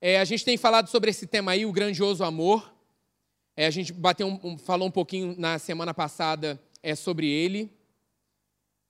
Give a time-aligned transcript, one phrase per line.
[0.00, 2.72] É, a gente tem falado sobre esse tema aí, o grandioso amor.
[3.56, 7.68] É, a gente bateu um, um, falou um pouquinho na semana passada é, sobre ele.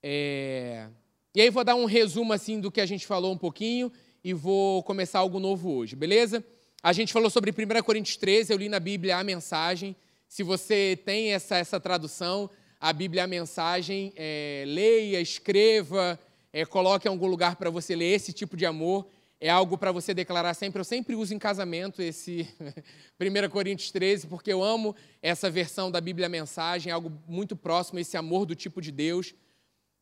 [0.02, 0.86] É,
[1.34, 3.90] e aí vou dar um resumo assim do que a gente falou um pouquinho
[4.22, 6.44] e vou começar algo novo hoje, beleza?
[6.82, 9.96] A gente falou sobre 1 Coríntios 13, eu li na Bíblia a mensagem.
[10.28, 16.20] Se você tem essa, essa tradução, a Bíblia a mensagem, é, leia, escreva,
[16.52, 19.06] é, coloque em algum lugar para você ler esse tipo de amor.
[19.40, 20.80] É algo para você declarar sempre.
[20.80, 22.48] Eu sempre uso em casamento esse
[23.20, 28.00] 1 Coríntios 13, porque eu amo essa versão da Bíblia mensagem, é algo muito próximo,
[28.00, 29.34] esse amor do tipo de Deus.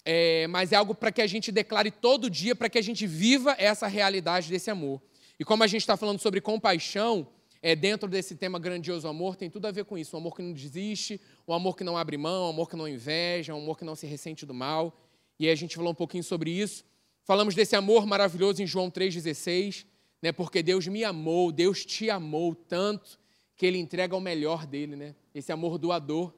[0.06, 3.06] É, mas é algo para que a gente declare todo dia, para que a gente
[3.06, 5.02] viva essa realidade desse amor.
[5.38, 7.28] E como a gente está falando sobre compaixão,
[7.60, 10.16] é, dentro desse tema grandioso amor, tem tudo a ver com isso.
[10.16, 12.88] O amor que não desiste, o amor que não abre mão, o amor que não
[12.88, 14.98] inveja, o amor que não se ressente do mal.
[15.38, 16.84] E a gente falou um pouquinho sobre isso.
[17.26, 19.84] Falamos desse amor maravilhoso em João 3,16,
[20.22, 20.30] né?
[20.30, 23.18] porque Deus me amou, Deus te amou tanto
[23.56, 25.12] que Ele entrega o melhor dele, né?
[25.34, 26.32] esse amor doador.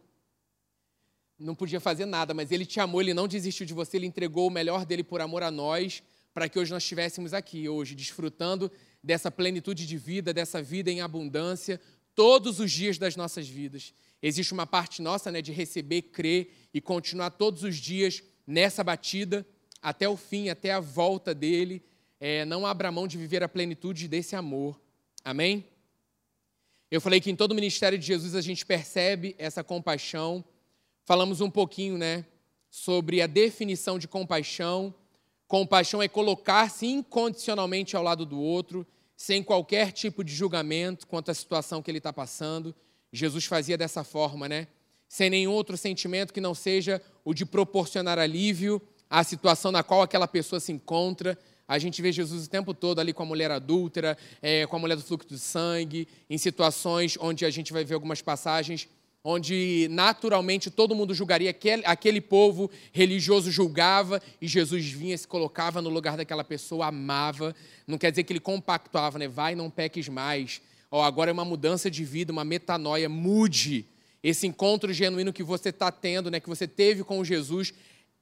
[1.39, 4.47] Não podia fazer nada, mas Ele te amou, Ele não desistiu de você, Ele entregou
[4.48, 8.73] o melhor dele por amor a nós, para que hoje nós estivéssemos aqui, hoje, desfrutando
[9.05, 11.78] dessa plenitude de vida, dessa vida em abundância,
[12.14, 13.92] todos os dias das nossas vidas.
[14.23, 19.47] Existe uma parte nossa né, de receber, crer e continuar todos os dias nessa batida,
[19.82, 21.82] até o fim, até a volta dele.
[22.20, 24.80] É, não abra mão de viver a plenitude desse amor.
[25.24, 25.64] Amém?
[26.90, 30.42] Eu falei que em todo o ministério de Jesus a gente percebe essa compaixão.
[31.04, 32.24] Falamos um pouquinho, né,
[32.70, 34.94] sobre a definição de compaixão.
[35.46, 41.34] Compaixão é colocar-se incondicionalmente ao lado do outro, sem qualquer tipo de julgamento quanto à
[41.34, 42.74] situação que ele está passando.
[43.12, 44.68] Jesus fazia dessa forma, né?
[45.08, 48.80] Sem nenhum outro sentimento que não seja o de proporcionar alívio
[49.11, 51.39] à situação na qual aquela pessoa se encontra.
[51.67, 54.78] A gente vê Jesus o tempo todo ali com a mulher adúltera, é, com a
[54.78, 58.89] mulher do fluxo de sangue, em situações onde a gente vai ver algumas passagens
[59.23, 65.83] onde naturalmente todo mundo julgaria, aquele, aquele povo religioso julgava e Jesus vinha, se colocava
[65.83, 67.55] no lugar daquela pessoa, amava.
[67.86, 69.29] Não quer dizer que ele compactuava, né?
[69.29, 70.63] Vai, não peques mais.
[70.91, 73.08] Ó, agora é uma mudança de vida, uma metanoia.
[73.08, 73.85] Mude.
[74.23, 76.41] Esse encontro genuíno que você está tendo, né?
[76.41, 77.74] Que você teve com Jesus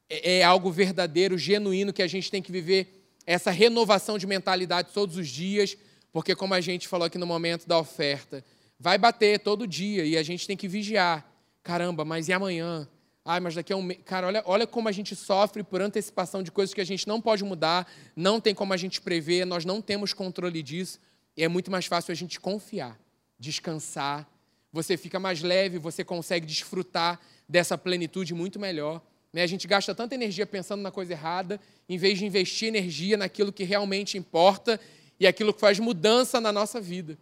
[0.09, 2.97] é, é algo verdadeiro, genuíno que a gente tem que viver
[3.27, 5.77] essa renovação de mentalidade todos os dias,
[6.13, 8.45] porque como a gente falou aqui no momento da oferta,
[8.79, 11.27] vai bater todo dia e a gente tem que vigiar.
[11.63, 12.89] Caramba, mas e amanhã?
[13.25, 13.99] Ai, mas daqui a um mês.
[14.05, 17.21] Cara, olha, olha como a gente sofre por antecipação de coisas que a gente não
[17.21, 21.01] pode mudar, não tem como a gente prever, nós não temos controle disso.
[21.37, 22.97] E é muito mais fácil a gente confiar,
[23.37, 24.29] descansar.
[24.73, 29.03] Você fica mais leve, você consegue desfrutar dessa plenitude muito melhor.
[29.33, 29.43] Né?
[29.43, 33.53] A gente gasta tanta energia pensando na coisa errada, em vez de investir energia naquilo
[33.53, 34.81] que realmente importa
[35.19, 37.19] e aquilo que faz mudança na nossa vida.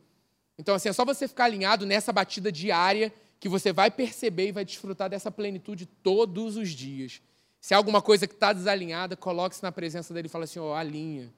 [0.59, 4.53] Então, assim, é só você ficar alinhado nessa batida diária que você vai perceber e
[4.53, 7.21] vai desfrutar dessa plenitude todos os dias.
[7.61, 10.73] Se há alguma coisa que está desalinhada, coloque-se na presença dele e fale assim: ó,
[10.73, 11.33] oh, alinha.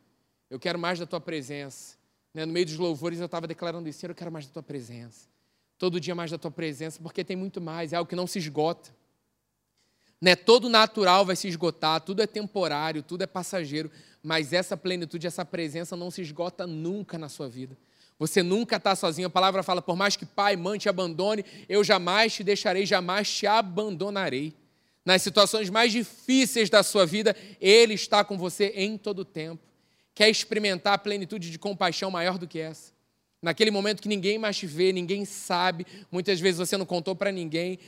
[0.49, 1.97] Eu quero mais da tua presença.
[2.33, 2.45] Né?
[2.45, 5.29] No meio dos louvores eu estava declarando isso: eu quero mais da tua presença.
[5.79, 8.39] Todo dia mais da tua presença, porque tem muito mais, é algo que não se
[8.39, 8.91] esgota.
[10.21, 10.35] Né?
[10.35, 13.91] Todo natural vai se esgotar, tudo é temporário, tudo é passageiro,
[14.23, 17.77] mas essa plenitude, essa presença não se esgota nunca na sua vida.
[18.19, 19.29] Você nunca está sozinho.
[19.29, 23.31] A palavra fala: por mais que pai, mãe te abandone, eu jamais te deixarei, jamais
[23.31, 24.55] te abandonarei.
[25.05, 29.63] Nas situações mais difíceis da sua vida, Ele está com você em todo o tempo.
[30.15, 32.91] Quer experimentar a plenitude de compaixão maior do que essa?
[33.41, 37.31] Naquele momento que ninguém mais te vê, ninguém sabe, muitas vezes você não contou para
[37.31, 37.79] ninguém,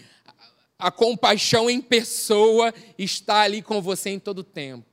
[0.79, 4.87] a compaixão em pessoa está ali com você em todo tempo.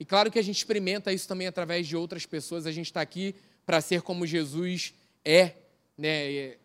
[0.00, 3.00] E claro que a gente experimenta isso também através de outras pessoas, a gente está
[3.00, 5.52] aqui para ser como Jesus é,
[5.98, 6.56] né?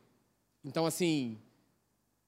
[0.64, 1.38] Então, assim,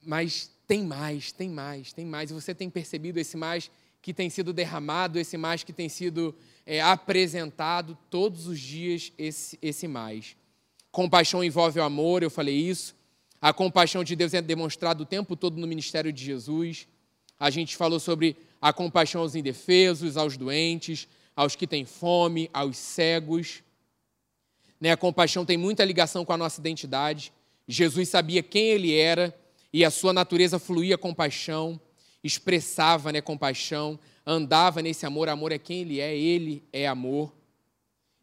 [0.01, 2.31] mas tem mais, tem mais, tem mais.
[2.31, 3.69] E você tem percebido esse mais
[4.01, 9.57] que tem sido derramado, esse mais que tem sido é, apresentado todos os dias, esse,
[9.61, 10.35] esse mais.
[10.91, 12.95] Compaixão envolve o amor, eu falei isso.
[13.43, 16.87] A compaixão de Deus é demonstrada o tempo todo no ministério de Jesus.
[17.37, 22.77] A gente falou sobre a compaixão aos indefesos, aos doentes, aos que têm fome, aos
[22.77, 23.61] cegos.
[24.79, 24.91] Né?
[24.91, 27.33] A compaixão tem muita ligação com a nossa identidade.
[27.67, 29.37] Jesus sabia quem ele era
[29.73, 31.77] e a sua natureza fluía compaixão,
[32.23, 35.27] expressava né, compaixão, andava nesse amor.
[35.27, 37.35] Amor é quem ele é, ele é amor.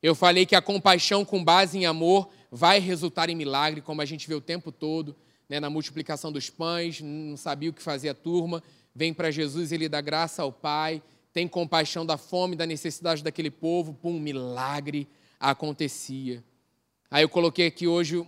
[0.02, 4.04] Eu falei que a compaixão com base em amor vai resultar em milagre, como a
[4.04, 5.14] gente vê o tempo todo,
[5.48, 8.62] né, na multiplicação dos pães, não sabia o que fazer a turma,
[8.94, 11.02] vem para Jesus, ele dá graça ao Pai,
[11.32, 15.08] tem compaixão da fome, da necessidade daquele povo, pum, milagre
[15.38, 16.42] acontecia.
[17.10, 18.24] Aí eu coloquei aqui hoje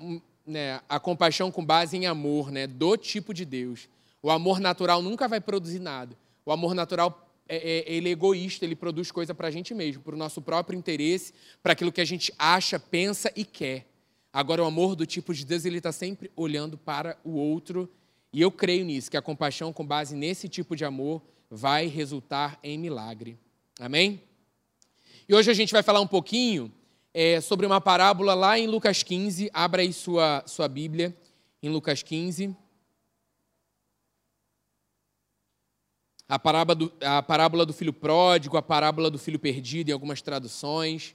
[0.47, 3.89] né, a compaixão com base em amor, né, do tipo de Deus.
[4.23, 6.17] O amor natural nunca vai produzir nada.
[6.45, 10.03] O amor natural é, é, ele é egoísta, ele produz coisa para a gente mesmo,
[10.03, 11.33] para o nosso próprio interesse,
[11.63, 13.92] para aquilo que a gente acha, pensa e quer.
[14.33, 17.89] Agora, o amor do tipo de Deus, ele está sempre olhando para o outro.
[18.33, 22.59] E eu creio nisso, que a compaixão com base nesse tipo de amor vai resultar
[22.63, 23.39] em milagre.
[23.79, 24.23] Amém?
[25.29, 26.73] E hoje a gente vai falar um pouquinho
[27.13, 29.51] é, sobre uma parábola lá em Lucas 15.
[29.53, 31.15] Abra aí sua, sua Bíblia,
[31.63, 32.57] em Lucas 15.
[36.27, 40.23] A parábola, do, a parábola do filho pródigo, a parábola do filho perdido, em algumas
[40.23, 41.15] traduções.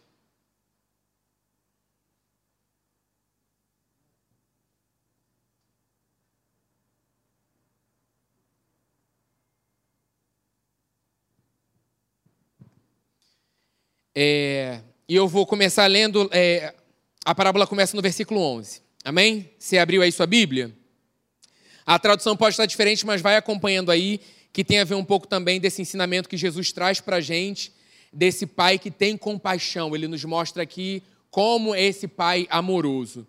[14.20, 16.74] É, e eu vou começar lendo, é,
[17.24, 18.82] a parábola começa no versículo 11.
[19.06, 19.48] Amém?
[19.60, 20.76] Você abriu aí sua Bíblia?
[21.86, 24.20] A tradução pode estar diferente, mas vai acompanhando aí,
[24.52, 27.72] que tem a ver um pouco também desse ensinamento que Jesus traz para a gente,
[28.12, 29.96] desse pai que tem compaixão.
[29.96, 33.28] Ele nos mostra aqui como esse pai amoroso.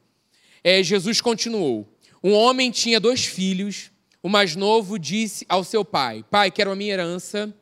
[0.65, 1.87] É, Jesus continuou:
[2.25, 3.91] Um homem tinha dois filhos.
[4.23, 7.55] O mais novo disse ao seu pai: Pai, quero a minha herança,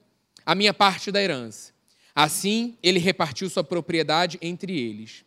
[0.44, 1.75] a minha parte da herança.
[2.17, 5.23] Assim, ele repartiu sua propriedade entre eles.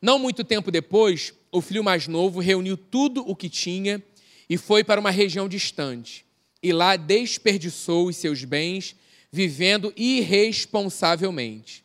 [0.00, 4.02] Não muito tempo depois, o filho mais novo reuniu tudo o que tinha
[4.48, 6.24] e foi para uma região distante.
[6.62, 8.96] E lá desperdiçou os seus bens,
[9.30, 11.84] vivendo irresponsavelmente.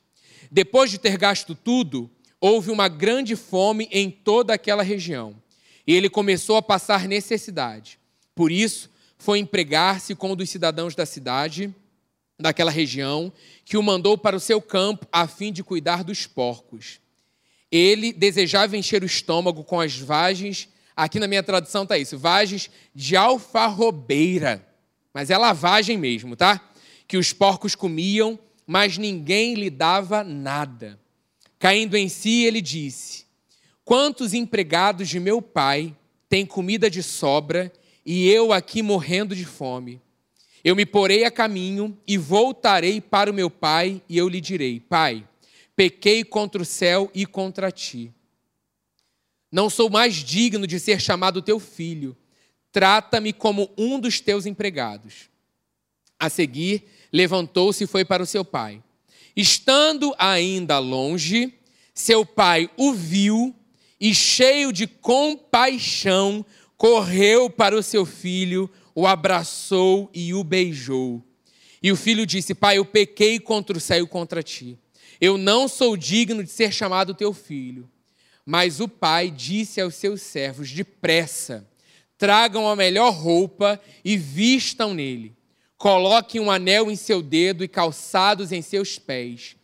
[0.50, 2.10] Depois de ter gasto tudo,
[2.40, 5.36] houve uma grande fome em toda aquela região.
[5.86, 8.00] E ele começou a passar necessidade.
[8.34, 11.76] Por isso, foi empregar-se com um dos cidadãos da cidade
[12.40, 13.32] daquela região,
[13.66, 17.00] que o mandou para o seu campo a fim de cuidar dos porcos.
[17.72, 22.70] Ele desejava encher o estômago com as vagens, aqui na minha tradução está isso, vagens
[22.94, 24.66] de alfarrobeira,
[25.14, 26.62] mas é lavagem mesmo, tá?
[27.08, 31.00] Que os porcos comiam, mas ninguém lhe dava nada.
[31.58, 33.26] Caindo em si, ele disse:
[33.84, 35.96] Quantos empregados de meu pai
[36.30, 37.72] têm comida de sobra
[38.06, 40.00] e eu aqui morrendo de fome?
[40.68, 44.82] Eu me porei a caminho e voltarei para o meu pai, e eu lhe direi:
[44.82, 45.26] Pai,
[45.78, 48.14] pequei contra o céu e contra ti.
[49.50, 52.18] Não sou mais digno de ser chamado teu filho.
[52.70, 55.30] Trata-me como um dos teus empregados.
[56.20, 58.84] A seguir, levantou-se e foi para o seu pai.
[59.38, 61.54] Estando ainda longe,
[61.94, 63.56] seu pai o viu
[64.02, 71.24] e, cheio de compaixão, correu para o seu filho, o abraçou e o beijou.
[71.84, 74.76] E o filho disse: Pai, eu pequei contra o céu e contra ti.
[75.22, 77.88] Eu não sou digno de ser chamado teu filho.
[78.44, 81.70] Mas o pai disse aos seus servos: Depressa,
[82.18, 85.36] tragam a melhor roupa e vistam nele.
[85.78, 89.56] Coloquem um anel em seu dedo e calçados em seus pés.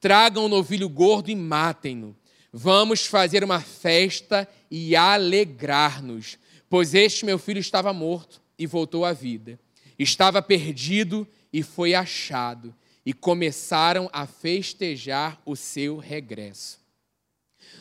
[0.00, 2.14] Tragam um novilho gordo e matem-no.
[2.52, 6.36] Vamos fazer uma festa e alegrar-nos,
[6.68, 9.58] pois este meu filho estava morto e voltou à vida.
[9.98, 16.80] Estava perdido e foi achado, e começaram a festejar o seu regresso.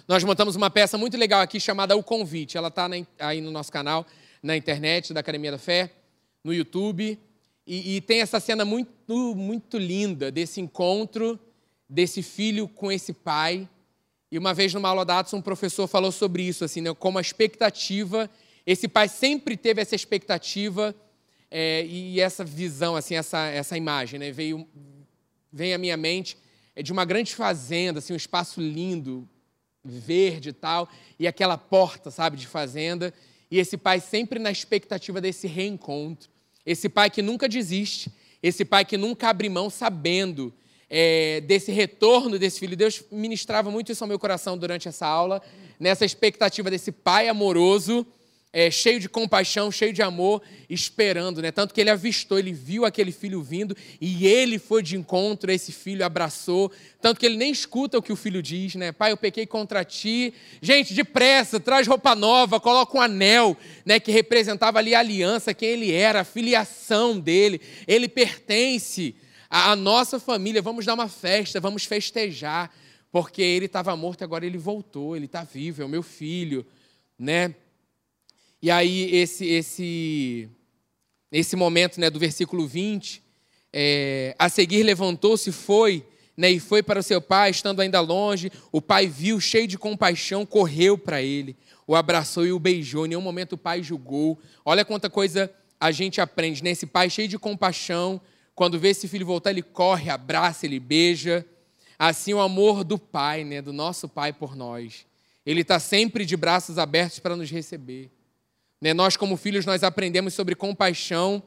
[0.07, 2.57] Nós montamos uma peça muito legal aqui chamada O Convite.
[2.57, 4.05] Ela está aí no nosso canal,
[4.41, 5.91] na internet da Academia da Fé,
[6.43, 7.17] no YouTube.
[7.65, 11.39] E, e, tem essa cena muito, muito linda desse encontro
[11.91, 13.67] desse filho com esse pai.
[14.31, 17.17] E uma vez numa aula da Atos, um professor falou sobre isso, assim, né, como
[17.17, 18.29] a expectativa
[18.65, 20.95] esse pai sempre teve essa expectativa
[21.49, 24.31] é, e essa visão, assim, essa, essa imagem, né?
[24.31, 24.67] Veio,
[25.51, 26.37] vem à minha mente
[26.75, 29.27] é de uma grande fazenda, assim, um espaço lindo,
[29.83, 30.89] verde e tal,
[31.19, 33.13] e aquela porta, sabe, de fazenda.
[33.49, 36.29] E esse pai sempre na expectativa desse reencontro.
[36.65, 40.53] Esse pai que nunca desiste, esse pai que nunca abre mão, sabendo
[40.89, 42.77] é, desse retorno desse filho.
[42.77, 45.41] Deus ministrava muito isso ao meu coração durante essa aula,
[45.79, 48.05] nessa expectativa desse pai amoroso
[48.53, 51.51] é, cheio de compaixão, cheio de amor, esperando, né?
[51.51, 55.71] Tanto que ele avistou, ele viu aquele filho vindo e ele foi de encontro, esse
[55.71, 56.69] filho abraçou.
[56.99, 58.91] Tanto que ele nem escuta o que o filho diz, né?
[58.91, 60.33] Pai, eu pequei contra ti.
[60.61, 63.55] Gente, depressa, traz roupa nova, coloca um anel,
[63.85, 64.01] né?
[64.01, 67.61] Que representava ali a aliança, quem ele era, a filiação dele.
[67.87, 69.15] Ele pertence
[69.49, 70.61] à nossa família.
[70.61, 72.69] Vamos dar uma festa, vamos festejar,
[73.13, 76.65] porque ele estava morto agora ele voltou, ele está vivo, é o meu filho,
[77.17, 77.55] né?
[78.61, 80.49] E aí, esse, esse,
[81.31, 83.23] esse momento né, do versículo 20,
[83.73, 87.99] é, a seguir levantou-se e foi né, e foi para o seu pai, estando ainda
[87.99, 88.51] longe.
[88.71, 93.05] O pai viu, cheio de compaixão, correu para ele, o abraçou e o beijou.
[93.05, 94.39] Em nenhum momento o pai julgou.
[94.65, 96.71] Olha quanta coisa a gente aprende, né?
[96.71, 98.21] Esse pai cheio de compaixão,
[98.55, 101.45] quando vê esse filho voltar, ele corre, abraça, ele beija.
[101.97, 105.05] Assim, o amor do pai, né, do nosso pai por nós.
[105.45, 108.09] Ele está sempre de braços abertos para nos receber.
[108.81, 108.93] Né?
[108.93, 111.43] Nós, como filhos, nós aprendemos sobre compaixão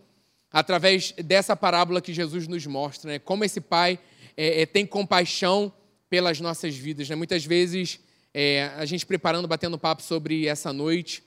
[0.51, 3.19] através dessa parábola que Jesus nos mostra, né?
[3.19, 3.99] como esse pai
[4.37, 5.73] é, é, tem compaixão
[6.09, 7.09] pelas nossas vidas.
[7.09, 7.17] Né?
[7.17, 7.99] Muitas vezes,
[8.33, 11.25] é, a gente preparando, batendo papo sobre essa noite,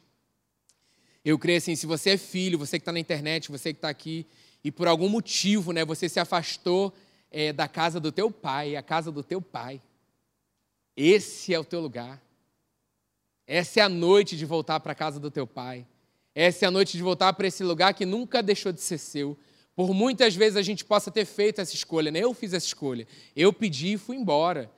[1.26, 3.90] eu creio assim, se você é filho, você que está na internet, você que está
[3.90, 4.26] aqui,
[4.64, 6.96] e por algum motivo né, você se afastou
[7.30, 9.82] é, da casa do teu pai, a casa do teu pai,
[10.96, 12.22] esse é o teu lugar.
[13.46, 15.86] Essa é a noite de voltar para a casa do teu pai.
[16.40, 19.36] Essa é a noite de voltar para esse lugar que nunca deixou de ser seu.
[19.76, 22.20] Por muitas vezes a gente possa ter feito essa escolha, né?
[22.20, 23.08] Eu fiz essa escolha.
[23.36, 24.70] Eu pedi e fui embora.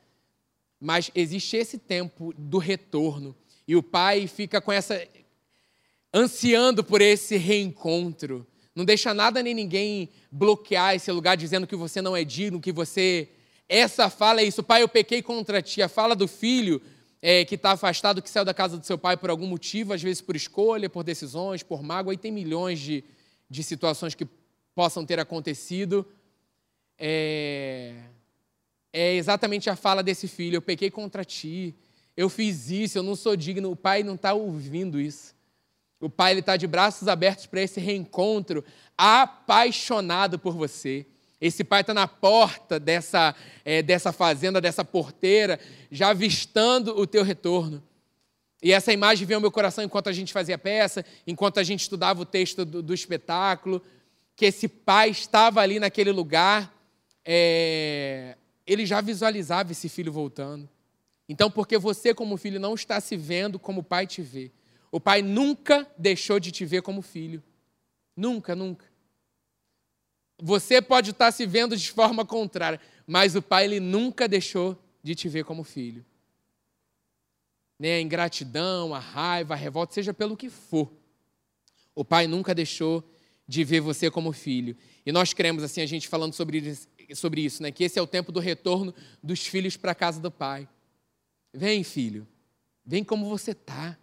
[0.80, 3.36] Mas existe esse tempo do retorno.
[3.68, 5.06] E o pai fica com essa.
[6.13, 8.48] ansiando por esse reencontro.
[8.74, 12.72] Não deixa nada nem ninguém bloquear esse lugar dizendo que você não é digno, que
[12.72, 13.28] você.
[13.68, 14.63] Essa fala é isso.
[14.63, 15.82] Pai, eu pequei contra ti.
[15.82, 16.82] A fala do filho
[17.22, 20.02] é, que está afastado, que saiu da casa do seu pai por algum motivo, às
[20.02, 23.04] vezes por escolha, por decisões, por mágoa, e tem milhões de,
[23.50, 24.28] de situações que
[24.74, 26.06] possam ter acontecido.
[26.98, 27.96] É,
[28.94, 31.76] é exatamente a fala desse filho: eu pequei contra ti,
[32.16, 33.72] eu fiz isso, eu não sou digno.
[33.72, 35.36] O pai não está ouvindo isso.
[36.00, 38.64] O pai está de braços abertos para esse reencontro,
[38.98, 41.06] apaixonado por você.
[41.41, 47.24] Esse pai está na porta dessa, é, dessa fazenda, dessa porteira, já avistando o teu
[47.24, 47.81] retorno.
[48.62, 51.63] E essa imagem veio ao meu coração enquanto a gente fazia a peça, enquanto a
[51.63, 53.81] gente estudava o texto do, do espetáculo,
[54.36, 56.74] que esse pai estava ali naquele lugar,
[57.24, 58.36] é,
[58.67, 60.67] ele já visualizava esse filho voltando.
[61.27, 64.51] Então, porque você, como filho, não está se vendo como o pai te vê,
[64.91, 67.41] o pai nunca deixou de te ver como filho.
[68.15, 68.88] Nunca, nunca.
[70.41, 75.13] Você pode estar se vendo de forma contrária, mas o pai ele nunca deixou de
[75.15, 76.05] te ver como filho.
[77.77, 77.96] Né?
[77.96, 80.91] A ingratidão, a raiva, a revolta, seja pelo que for.
[81.93, 83.03] O pai nunca deixou
[83.48, 84.77] de ver você como filho.
[85.05, 87.72] E nós cremos, assim, a gente falando sobre isso, sobre isso né?
[87.72, 88.93] que esse é o tempo do retorno
[89.24, 90.67] dos filhos para a casa do pai.
[91.53, 92.27] Vem, filho,
[92.86, 93.98] vem como você está.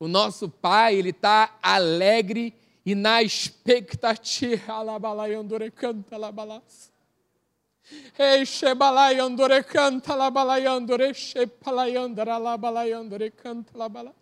[0.00, 2.54] O nosso pai, ele está alegre
[2.88, 6.90] e na expectativa, alabalaiandore canta alabalas.
[8.18, 14.14] Eixe balaiandore canta alabalaiandore, eixe palaiandara alabalaiandore canta alabalas.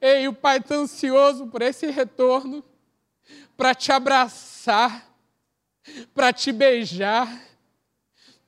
[0.00, 2.64] Ei, o Pai está ansioso por esse retorno,
[3.56, 5.08] para te abraçar,
[6.12, 7.28] para te beijar,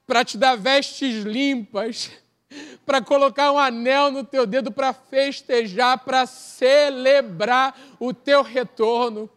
[0.05, 2.11] para te dar vestes limpas,
[2.85, 9.29] para colocar um anel no teu dedo para festejar, para celebrar o teu retorno.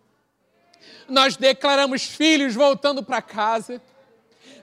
[1.07, 3.81] Nós declaramos filhos voltando para casa.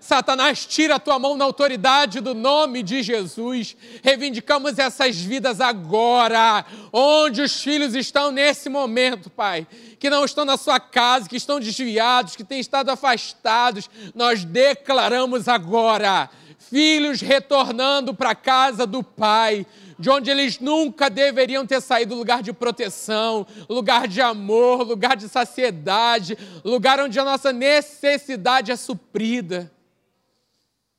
[0.01, 3.77] Satanás, tira a tua mão na autoridade do nome de Jesus.
[4.03, 9.65] Reivindicamos essas vidas agora, onde os filhos estão nesse momento, Pai,
[10.01, 13.89] que não estão na sua casa, que estão desviados, que têm estado afastados.
[14.13, 16.29] Nós declaramos agora
[16.73, 19.67] filhos retornando para a casa do pai,
[19.99, 25.29] de onde eles nunca deveriam ter saído lugar de proteção, lugar de amor, lugar de
[25.29, 29.71] saciedade, lugar onde a nossa necessidade é suprida.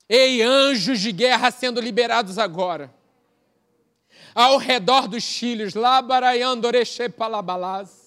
[0.08, 2.94] Ei, anjos de guerra sendo liberados agora.
[4.32, 8.03] Ao redor dos filhos, labaraiandoreche palabalás.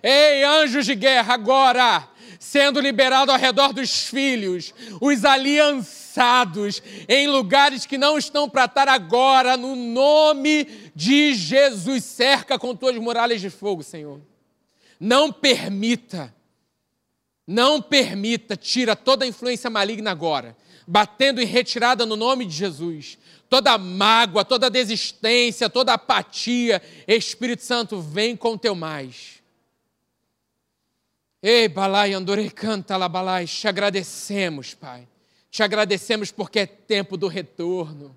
[0.00, 2.08] Ei, anjos de guerra, agora,
[2.38, 8.88] sendo liberado ao redor dos filhos, os aliançados, em lugares que não estão para estar
[8.88, 14.20] agora, no nome de Jesus, cerca com tuas muralhas de fogo, Senhor.
[15.00, 16.32] Não permita,
[17.44, 20.56] não permita, tira toda a influência maligna agora,
[20.86, 23.18] batendo em retirada no nome de Jesus
[23.48, 29.42] toda mágoa, toda desistência, toda apatia, Espírito Santo, vem com teu mais.
[31.42, 35.06] Ei, Balai, Andorei, canta lá, Balai, te agradecemos, Pai.
[35.50, 38.16] Te agradecemos porque é tempo do retorno.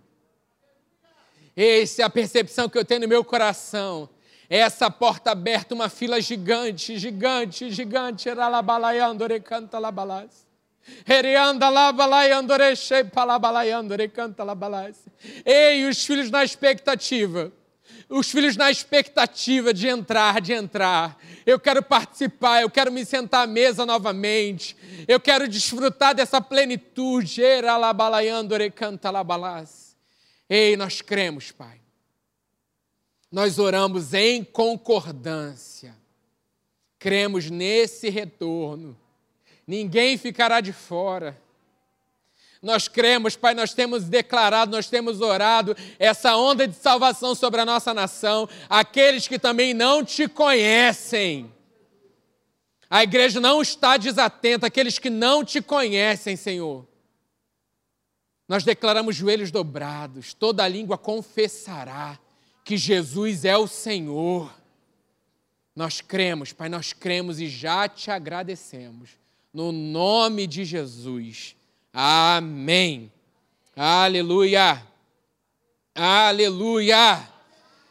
[1.56, 4.10] Essa é a percepção que eu tenho no meu coração.
[4.50, 8.28] É essa porta aberta, uma fila gigante, gigante, gigante.
[8.28, 10.28] Eralabalai, Andorei, canta lá, Balai.
[15.46, 17.52] Ei, os filhos na expectativa,
[18.08, 21.18] Os filhos na expectativa de entrar, de entrar.
[21.46, 24.76] Eu quero participar, eu quero me sentar à mesa novamente.
[25.08, 27.42] Eu quero desfrutar dessa plenitude.
[30.50, 31.80] Ei, nós cremos, Pai.
[33.32, 35.96] Nós oramos em concordância.
[36.98, 38.98] Cremos nesse retorno.
[39.70, 41.40] Ninguém ficará de fora.
[42.60, 47.66] Nós cremos, Pai, nós temos declarado, nós temos orado essa onda de salvação sobre a
[47.66, 51.54] nossa nação, aqueles que também não te conhecem.
[52.90, 56.88] A igreja não está desatenta, aqueles que não te conhecem, Senhor.
[58.48, 62.18] Nós declaramos joelhos dobrados, toda língua confessará
[62.66, 64.52] que Jesus é o Senhor.
[65.76, 69.20] Nós cremos, Pai, nós cremos e já te agradecemos.
[69.52, 71.56] No nome de Jesus.
[71.92, 73.12] Amém.
[73.76, 74.82] Aleluia.
[75.96, 77.28] Aleluia.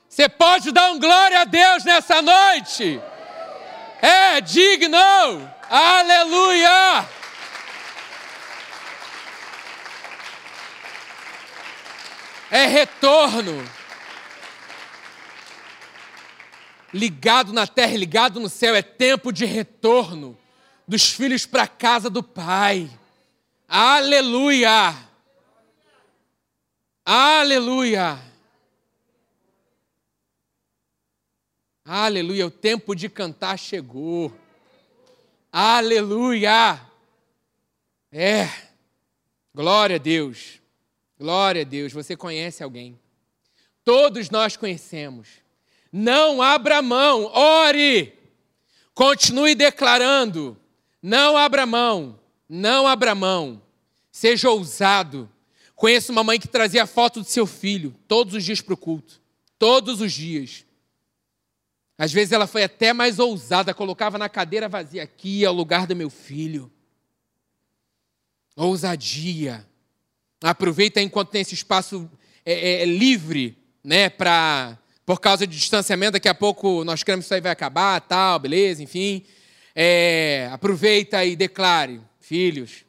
[0.09, 3.01] Você pode dar um glória a Deus nessa noite?
[4.01, 4.97] É digno.
[5.69, 7.09] Aleluia.
[12.53, 13.69] É retorno.
[16.95, 20.39] Ligado na terra, ligado no céu, é tempo de retorno
[20.89, 22.91] dos filhos para a casa do Pai.
[23.69, 24.97] Aleluia!
[27.05, 28.19] Aleluia!
[31.85, 34.33] Aleluia, o tempo de cantar chegou.
[35.53, 36.81] Aleluia!
[38.11, 38.49] É.
[39.55, 40.61] Glória a Deus.
[41.19, 41.93] Glória a Deus.
[41.93, 42.99] Você conhece alguém?
[43.85, 45.29] Todos nós conhecemos.
[45.93, 48.17] Não abra mão, ore.
[48.95, 50.57] Continue declarando.
[51.03, 52.19] Não abra mão.
[52.49, 53.63] Não abra mão.
[54.11, 55.31] Seja ousado.
[55.75, 59.21] Conheço uma mãe que trazia foto do seu filho todos os dias para o culto.
[59.59, 60.65] Todos os dias.
[61.97, 65.97] Às vezes ela foi até mais ousada, colocava na cadeira vazia aqui, ao lugar do
[65.97, 66.71] meu filho.
[68.57, 69.67] Ousadia.
[70.41, 72.09] Aproveita enquanto tem esse espaço
[72.47, 77.25] é, é, é livre, né, para por causa de distanciamento, daqui a pouco nós queremos
[77.25, 79.25] que isso aí vai acabar, tal, beleza, enfim.
[79.81, 82.85] É, aproveita e declare: Filhos,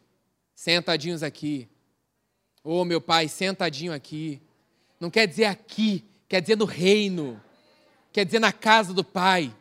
[0.55, 1.69] sentadinhos aqui.
[2.63, 4.41] Ô oh, meu pai, sentadinho aqui.
[4.99, 7.39] Não quer dizer aqui, quer dizer no reino.
[8.11, 9.55] Quer dizer na casa do Pai.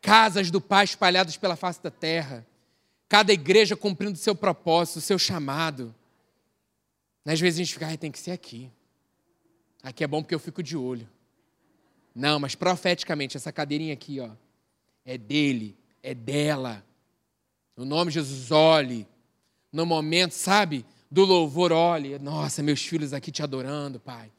[0.00, 2.44] Casas do Pai espalhadas pela face da terra.
[3.08, 5.94] Cada igreja cumprindo o seu propósito, o seu chamado.
[7.24, 8.68] Às vezes a gente fica, ah, tem que ser aqui.
[9.80, 11.08] Aqui é bom porque eu fico de olho.
[12.12, 14.30] Não, mas profeticamente, essa cadeirinha aqui, ó,
[15.04, 16.84] é dele, é dela.
[17.76, 19.06] No nome de Jesus, olhe.
[19.72, 22.18] No momento, sabe, do louvor, olhe.
[22.18, 24.30] Nossa, meus filhos aqui te adorando, Pai.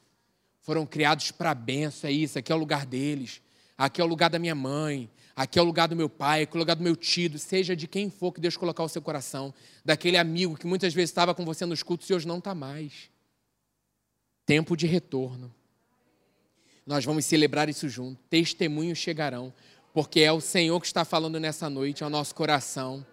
[0.61, 2.39] Foram criados para benção, é isso.
[2.39, 3.41] Aqui é o lugar deles.
[3.77, 5.09] Aqui é o lugar da minha mãe.
[5.35, 7.75] Aqui é o lugar do meu pai, aqui é o lugar do meu tio, seja
[7.75, 9.51] de quem for que Deus colocar o seu coração,
[9.83, 13.09] daquele amigo que muitas vezes estava com você nos cultos e hoje não está mais.
[14.45, 15.53] Tempo de retorno.
[16.85, 18.21] Nós vamos celebrar isso junto.
[18.29, 19.51] Testemunhos chegarão,
[19.93, 23.05] porque é o Senhor que está falando nessa noite ao nosso coração.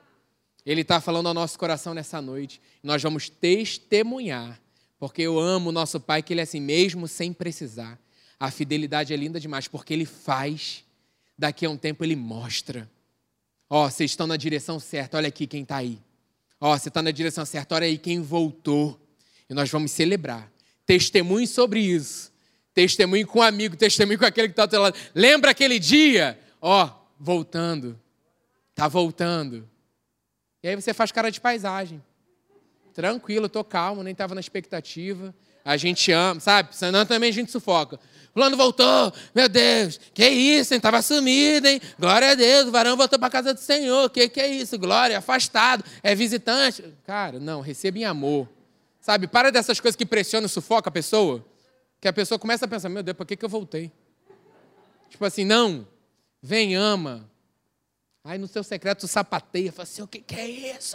[0.64, 2.60] Ele está falando ao nosso coração nessa noite.
[2.82, 4.58] Nós vamos testemunhar,
[4.98, 7.98] porque eu amo o nosso Pai, que Ele é assim mesmo sem precisar.
[8.38, 10.82] A fidelidade é linda demais, porque Ele faz,
[11.38, 12.90] daqui a um tempo Ele mostra.
[13.68, 15.98] Ó, oh, vocês estão na direção certa, olha aqui quem está aí.
[16.58, 18.98] Ó, oh, você está na direção certa, olha aí quem voltou.
[19.48, 20.50] E nós vamos celebrar.
[20.86, 22.32] Testemunho sobre isso.
[22.72, 24.96] Testemunho com um amigo, testemunho com aquele que está ao teu lado.
[25.14, 26.38] Lembra aquele dia?
[26.60, 27.98] Ó, oh, voltando.
[28.70, 29.68] Está voltando.
[30.62, 32.02] E aí você faz cara de paisagem.
[32.92, 35.34] Tranquilo, tô calmo, nem estava na expectativa.
[35.64, 36.74] A gente ama, sabe?
[36.74, 37.98] Senão também a gente sufoca.
[38.32, 40.80] Fulano voltou, meu Deus, que isso, hein?
[40.80, 41.80] Tava sumido, hein?
[41.98, 44.08] Glória a Deus, o varão voltou para casa do Senhor.
[44.10, 44.78] Que que é isso?
[44.78, 46.84] Glória, afastado, é visitante.
[47.04, 48.48] Cara, não, receba em amor.
[49.00, 51.44] Sabe, para dessas coisas que pressionam e sufocam a pessoa.
[52.00, 53.90] Que a pessoa começa a pensar, meu Deus, por que, que eu voltei?
[55.10, 55.86] Tipo assim, não,
[56.42, 57.30] vem, ama,
[58.22, 60.94] Aí no seu secreto sapateia, fala assim: o que, que é isso?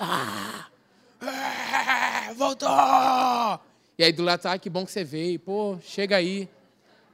[1.22, 2.70] É, voltou!
[3.98, 5.40] E aí do lado, ah, que bom que você veio.
[5.40, 6.48] Pô, chega aí.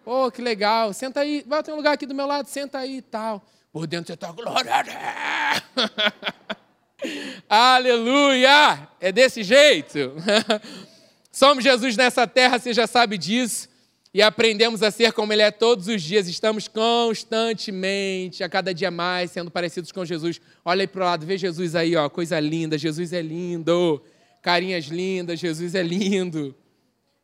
[0.04, 0.92] Pô, que legal.
[0.94, 1.46] Senta aí.
[1.48, 3.42] Vai ter um lugar aqui do meu lado, senta aí e tal.
[3.72, 4.98] Por dentro você está, glória a Deus!
[7.48, 8.90] Aleluia!
[9.00, 10.14] É desse jeito.
[11.32, 13.71] Somos Jesus nessa terra, você já sabe disso
[14.14, 16.28] e aprendemos a ser como Ele é todos os dias.
[16.28, 20.42] Estamos constantemente, a cada dia mais, sendo parecidos com Jesus.
[20.66, 22.78] Olha aí para o lado, vê Jesus aí, ó, coisa linda.
[22.78, 24.02] Jesus é lindo.
[24.42, 26.54] Carinhas lindas, Jesus é lindo.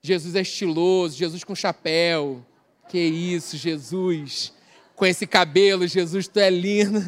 [0.01, 2.45] Jesus é estiloso, Jesus com chapéu.
[2.87, 4.53] Que isso, Jesus.
[4.95, 6.99] Com esse cabelo, Jesus, tu é lindo.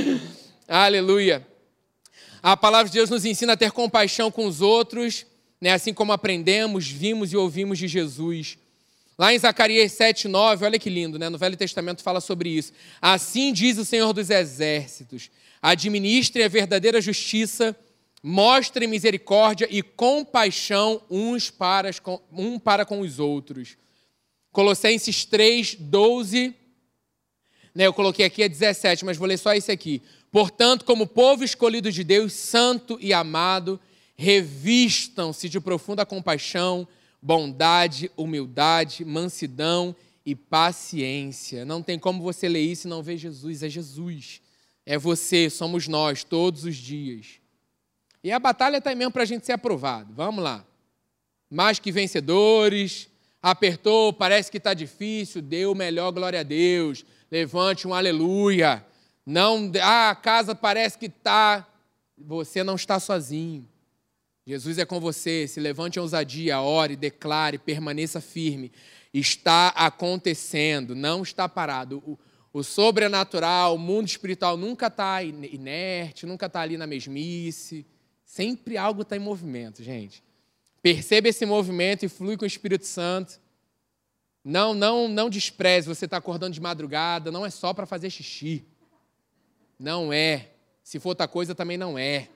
[0.66, 1.46] Aleluia.
[2.42, 5.26] A palavra de Deus nos ensina a ter compaixão com os outros,
[5.60, 5.72] né?
[5.72, 8.56] assim como aprendemos, vimos e ouvimos de Jesus.
[9.16, 11.28] Lá em Zacarias 7, 9, olha que lindo, né?
[11.28, 12.72] No Velho Testamento fala sobre isso.
[13.00, 15.30] Assim diz o Senhor dos Exércitos:
[15.62, 17.76] administre a verdadeira justiça,
[18.22, 21.90] mostre misericórdia e compaixão uns para,
[22.32, 23.76] um para com os outros.
[24.50, 26.54] Colossenses 3, 12.
[27.74, 30.00] Né, eu coloquei aqui a 17, mas vou ler só esse aqui.
[30.30, 33.80] Portanto, como povo escolhido de Deus, santo e amado,
[34.16, 36.86] revistam-se de profunda compaixão,
[37.24, 41.64] bondade, humildade, mansidão e paciência.
[41.64, 43.62] Não tem como você ler isso e não ver Jesus.
[43.62, 44.42] É Jesus.
[44.84, 47.40] É você, somos nós, todos os dias.
[48.22, 50.12] E a batalha está mesmo para a gente ser aprovado.
[50.12, 50.66] Vamos lá.
[51.50, 53.08] Mais que vencedores,
[53.42, 57.06] apertou, parece que está difícil, deu o melhor, glória a Deus.
[57.30, 58.84] Levante um aleluia.
[59.24, 61.66] Não, ah, a casa parece que está.
[62.18, 63.66] Você não está sozinho.
[64.46, 65.48] Jesus é com você.
[65.48, 68.70] Se levante em ousadia, ore, declare, permaneça firme.
[69.12, 72.02] Está acontecendo, não está parado.
[72.06, 72.18] O,
[72.52, 77.86] o sobrenatural, o mundo espiritual nunca está inerte, nunca está ali na mesmice.
[78.24, 80.22] Sempre algo está em movimento, gente.
[80.82, 83.40] Perceba esse movimento e flui com o Espírito Santo.
[84.44, 85.88] Não, não, não despreze.
[85.88, 88.62] Você está acordando de madrugada, não é só para fazer xixi.
[89.78, 90.50] Não é.
[90.82, 92.28] Se for outra coisa, também não é.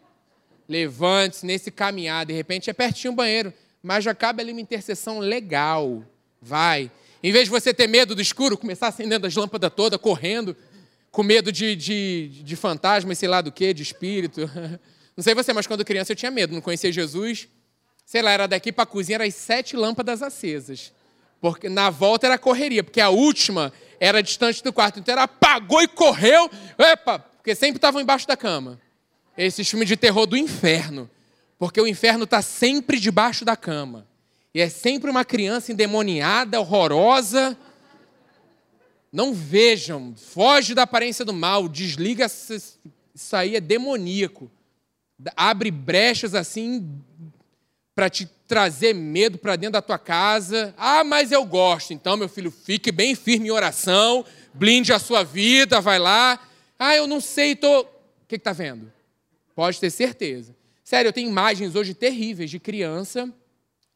[0.68, 2.26] Levante-se nesse caminhar.
[2.26, 3.52] De repente é pertinho o banheiro,
[3.82, 6.04] mas já cabe ali uma intercessão legal.
[6.40, 6.90] Vai.
[7.22, 10.56] Em vez de você ter medo do escuro, começar acendendo as lâmpadas todas, correndo,
[11.10, 14.42] com medo de, de, de fantasma, sei lá do que, de espírito.
[15.16, 17.48] Não sei você, mas quando criança eu tinha medo, não conhecia Jesus
[18.08, 20.94] sei lá, era daqui para a cozinha, eram as sete lâmpadas acesas.
[21.42, 24.98] Porque na volta era correria, porque a última era distante do quarto.
[24.98, 28.80] Então ela apagou e correu, epa, porque sempre estavam embaixo da cama.
[29.38, 31.08] Esse filme de terror do inferno.
[31.58, 34.06] Porque o inferno está sempre debaixo da cama.
[34.52, 37.56] E é sempre uma criança endemoniada, horrorosa.
[39.12, 44.50] Não vejam, foge da aparência do mal, desliga, isso aí é demoníaco.
[45.36, 47.00] Abre brechas assim
[47.94, 50.74] para te trazer medo para dentro da tua casa.
[50.76, 51.92] Ah, mas eu gosto.
[51.92, 56.40] Então, meu filho, fique bem firme em oração, blinde a sua vida, vai lá.
[56.78, 57.80] Ah, eu não sei, tô.
[57.80, 57.86] O
[58.28, 58.92] que está vendo?
[59.58, 60.54] Pode ter certeza.
[60.84, 63.28] Sério, eu tenho imagens hoje terríveis de criança.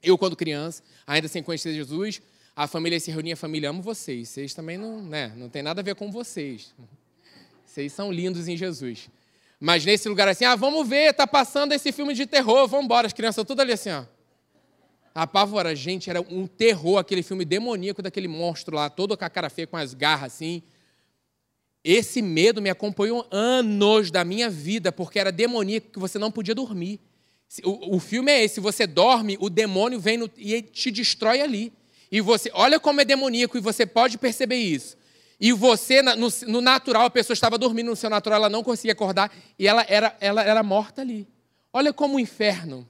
[0.02, 2.20] Eu, quando criança, ainda sem conhecer Jesus,
[2.56, 4.28] a família se reunia, a família, amo vocês.
[4.28, 6.74] Vocês também não, né, não tem nada a ver com vocês.
[7.64, 9.08] Vocês são lindos em Jesus.
[9.60, 13.06] Mas nesse lugar assim, ah, vamos ver, tá passando esse filme de terror, vamos embora.
[13.06, 14.04] As crianças tudo ali assim, ó.
[15.14, 19.48] Apavora, gente, era um terror, aquele filme demoníaco daquele monstro lá, todo com a cara
[19.48, 20.60] feia, com as garras assim.
[21.84, 26.54] Esse medo me acompanhou anos da minha vida, porque era demoníaco que você não podia
[26.54, 27.00] dormir.
[27.64, 31.72] O, o filme é esse, você dorme, o demônio vem no, e te destrói ali.
[32.10, 34.96] E você, olha como é demoníaco, e você pode perceber isso.
[35.40, 38.92] E você, no, no, natural, a pessoa estava dormindo no seu natural, ela não conseguia
[38.92, 41.26] acordar e ela era, ela era morta ali.
[41.72, 42.88] Olha como o inferno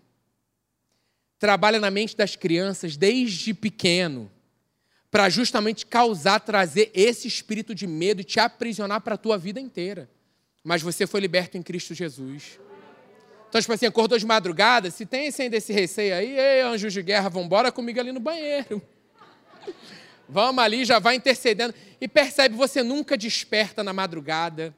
[1.39, 4.31] trabalha na mente das crianças desde pequeno
[5.13, 9.61] para justamente causar, trazer esse espírito de medo e te aprisionar para a tua vida
[9.61, 10.09] inteira.
[10.65, 12.59] Mas você foi liberto em Cristo Jesus.
[13.47, 16.95] Então, tipo assim, acordou de madrugada, se tem esse, ainda esse receio aí, ei, anjos
[16.95, 18.81] de guerra, vão comigo ali no banheiro.
[20.27, 21.75] Vamos ali, já vai intercedendo.
[22.01, 24.75] E percebe, você nunca desperta na madrugada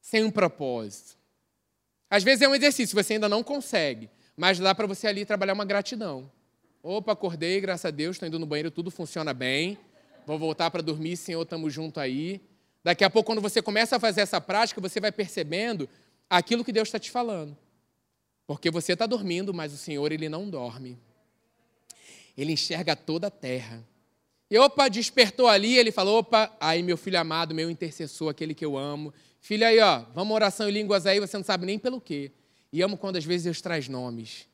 [0.00, 1.16] sem um propósito.
[2.10, 5.52] Às vezes é um exercício, você ainda não consegue, mas dá para você ali trabalhar
[5.52, 6.28] uma gratidão.
[6.82, 9.76] Opa, acordei, graças a Deus, estou indo no banheiro, tudo funciona bem.
[10.24, 12.40] Vou voltar para dormir, Senhor, estamos junto aí.
[12.84, 15.88] Daqui a pouco, quando você começa a fazer essa prática, você vai percebendo
[16.30, 17.56] aquilo que Deus está te falando.
[18.46, 20.96] Porque você está dormindo, mas o Senhor, Ele não dorme.
[22.36, 23.84] Ele enxerga toda a terra.
[24.50, 28.64] E opa, despertou ali, ele falou: opa, aí meu filho amado, meu intercessor, aquele que
[28.64, 29.12] eu amo.
[29.40, 32.32] Filho aí, ó, vamos oração em línguas aí, você não sabe nem pelo quê.
[32.72, 34.47] E amo quando às vezes Deus traz nomes.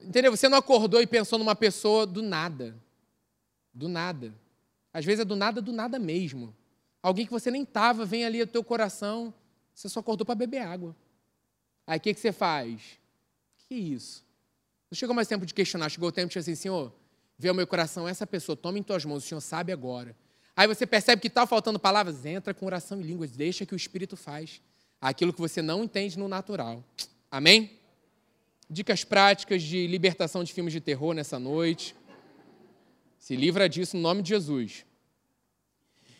[0.00, 0.30] Entendeu?
[0.30, 2.76] Você não acordou e pensou numa pessoa do nada.
[3.74, 4.34] Do nada.
[4.92, 6.54] Às vezes é do nada, do nada mesmo.
[7.02, 9.32] Alguém que você nem estava, vem ali ao teu coração,
[9.74, 10.94] você só acordou para beber água.
[11.86, 12.98] Aí o que, que você faz?
[13.68, 14.24] Que isso?
[14.90, 16.92] Não chegou mais tempo de questionar, chegou o tempo de dizer assim, Senhor,
[17.38, 20.16] vê o meu coração, essa pessoa, toma em tuas mãos, o Senhor sabe agora.
[20.56, 23.76] Aí você percebe que está faltando palavras, entra com oração em línguas, deixa que o
[23.76, 24.60] Espírito faz
[25.00, 26.82] aquilo que você não entende no natural.
[27.30, 27.77] Amém?
[28.70, 31.94] Dicas práticas de libertação de filmes de terror nessa noite.
[33.18, 34.84] Se livra disso no nome de Jesus.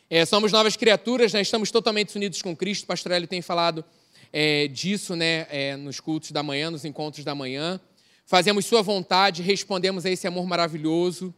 [0.08, 1.42] É, somos novas criaturas, né?
[1.42, 2.84] estamos totalmente unidos com Cristo.
[2.84, 3.84] O pastor Hélio tem falado
[4.32, 5.46] é, disso né?
[5.50, 7.78] É, nos cultos da manhã, nos encontros da manhã.
[8.24, 11.34] Fazemos Sua vontade, respondemos a esse amor maravilhoso.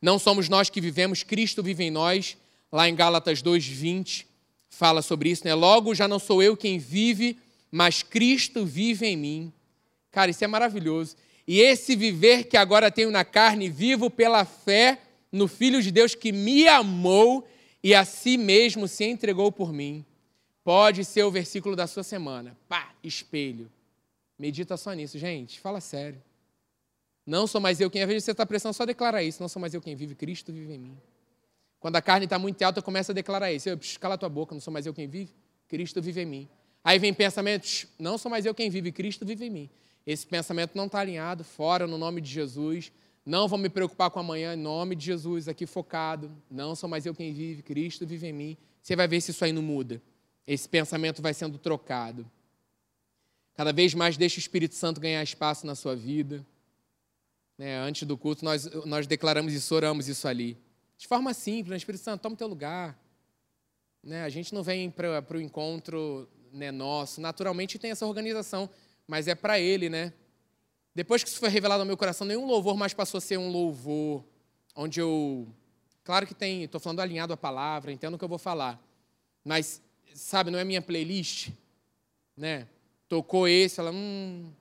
[0.00, 2.38] Não somos nós que vivemos, Cristo vive em nós.
[2.72, 4.24] Lá em Gálatas 2,20
[4.70, 5.44] fala sobre isso.
[5.44, 5.52] Né?
[5.52, 7.38] Logo, já não sou eu quem vive,
[7.70, 9.52] mas Cristo vive em mim.
[10.14, 11.16] Cara, isso é maravilhoso.
[11.44, 15.00] E esse viver que agora tenho na carne, vivo pela fé
[15.32, 17.44] no Filho de Deus que me amou
[17.82, 20.04] e a si mesmo se entregou por mim.
[20.62, 22.56] Pode ser o versículo da sua semana.
[22.68, 23.68] Pá, espelho.
[24.38, 25.58] Medita só nisso, gente.
[25.58, 26.22] Fala sério.
[27.26, 29.42] Não sou mais eu quem, às vezes você está prestando só declarar isso.
[29.42, 30.96] Não sou mais eu quem vive, Cristo vive em mim.
[31.80, 33.68] Quando a carne está muito alta, começa a declarar isso.
[33.68, 35.34] Eu, cala tua boca, não sou mais eu quem vive,
[35.68, 36.48] Cristo vive em mim.
[36.84, 39.70] Aí vem pensamentos, não sou mais eu quem vive, Cristo vive em mim.
[40.06, 42.92] Esse pensamento não está alinhado, fora no nome de Jesus.
[43.24, 46.30] Não vou me preocupar com amanhã, em nome de Jesus, aqui focado.
[46.50, 48.56] Não sou mais eu quem vive, Cristo vive em mim.
[48.82, 50.02] Você vai ver se isso aí não muda.
[50.46, 52.30] Esse pensamento vai sendo trocado.
[53.54, 56.44] Cada vez mais deixa o Espírito Santo ganhar espaço na sua vida.
[57.56, 57.78] Né?
[57.78, 60.58] Antes do culto, nós, nós declaramos isso, oramos isso ali.
[60.98, 61.76] De forma simples, né?
[61.76, 62.98] Espírito Santo, toma o teu lugar.
[64.02, 64.22] Né?
[64.24, 67.20] A gente não vem para o encontro né, nosso.
[67.20, 68.68] Naturalmente tem essa organização
[69.06, 70.12] mas é para Ele, né?
[70.94, 73.50] Depois que isso foi revelado ao meu coração, nenhum louvor mais passou a ser um
[73.50, 74.24] louvor
[74.76, 75.48] onde eu.
[76.04, 78.80] Claro que tem, estou falando alinhado à palavra, entendo o que eu vou falar.
[79.44, 79.82] Mas,
[80.14, 81.50] sabe, não é minha playlist,
[82.36, 82.68] né?
[83.08, 84.52] Tocou esse, ela, hum.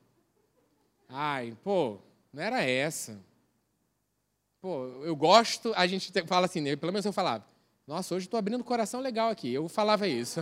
[1.08, 2.00] Ai, pô,
[2.32, 3.20] não era essa.
[4.60, 6.76] Pô, eu gosto, a gente fala assim, né?
[6.76, 7.46] pelo menos eu falava.
[7.86, 9.54] Nossa, hoje estou abrindo o coração legal aqui.
[9.54, 10.40] Eu falava isso.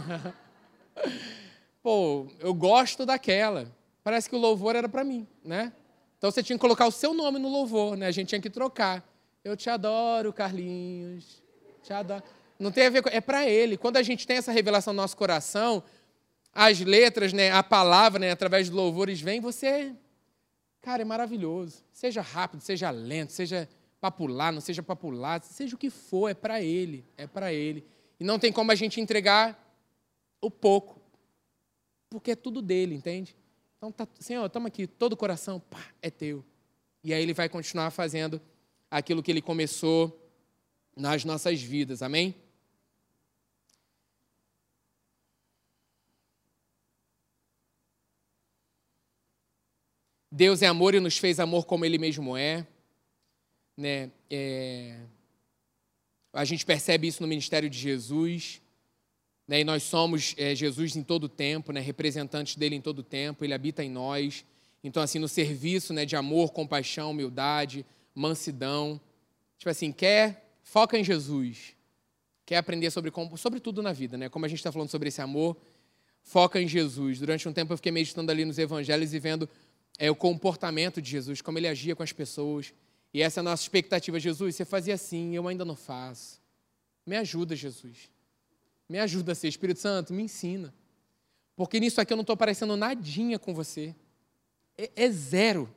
[1.81, 3.67] pô, eu gosto daquela
[4.03, 5.73] parece que o louvor era para mim, né?
[6.17, 8.07] Então você tinha que colocar o seu nome no louvor, né?
[8.07, 9.03] A gente tinha que trocar.
[9.43, 11.41] Eu te adoro, Carlinhos.
[11.81, 12.23] Te adoro.
[12.59, 13.09] Não tem a ver com.
[13.09, 13.75] É para ele.
[13.75, 15.83] Quando a gente tem essa revelação no nosso coração,
[16.53, 19.95] as letras, né, a palavra, né, através de louvores vem, você.
[20.79, 21.83] Cara, é maravilhoso.
[21.91, 23.67] Seja rápido, seja lento, seja
[23.99, 27.03] papular, não seja papular, seja o que for, é para ele.
[27.17, 27.83] É para ele.
[28.19, 29.59] E não tem como a gente entregar
[30.39, 31.01] o pouco.
[32.11, 33.35] Porque é tudo dele, entende?
[33.81, 36.45] Então, tá, Senhor, toma aqui, todo o coração, pá, é teu.
[37.03, 38.39] E aí ele vai continuar fazendo
[38.91, 40.31] aquilo que ele começou
[40.95, 42.35] nas nossas vidas, amém?
[50.31, 52.67] Deus é amor e nos fez amor como Ele mesmo é.
[53.75, 54.11] Né?
[54.29, 54.99] é...
[56.31, 58.60] A gente percebe isso no ministério de Jesus.
[59.51, 59.59] Né?
[59.59, 61.81] E nós somos é, Jesus em todo tempo, né?
[61.81, 64.45] representantes dele em todo tempo, ele habita em nós.
[64.81, 67.85] Então, assim, no serviço né, de amor, compaixão, humildade,
[68.15, 68.97] mansidão.
[69.57, 71.75] Tipo assim, quer, foca em Jesus.
[72.45, 74.29] Quer aprender sobre, sobre tudo na vida, né?
[74.29, 75.57] Como a gente está falando sobre esse amor,
[76.23, 77.19] foca em Jesus.
[77.19, 79.49] Durante um tempo eu fiquei meditando ali nos evangelhos e vendo
[79.99, 82.73] é, o comportamento de Jesus, como ele agia com as pessoas.
[83.13, 84.17] E essa é a nossa expectativa.
[84.17, 86.39] Jesus, você fazia assim, eu ainda não faço.
[87.05, 88.09] Me ajuda, Jesus.
[88.91, 89.47] Me ajuda a ser.
[89.47, 90.73] Espírito Santo, me ensina.
[91.55, 93.95] Porque nisso aqui eu não estou parecendo nadinha com você.
[94.77, 95.73] É, é zero.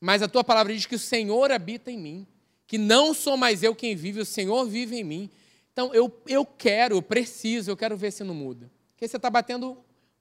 [0.00, 2.26] Mas a tua palavra diz que o Senhor habita em mim.
[2.64, 5.30] Que não sou mais eu quem vive, o Senhor vive em mim.
[5.72, 8.70] Então eu, eu quero, eu preciso, eu quero ver se não muda.
[8.92, 9.76] Porque você está batendo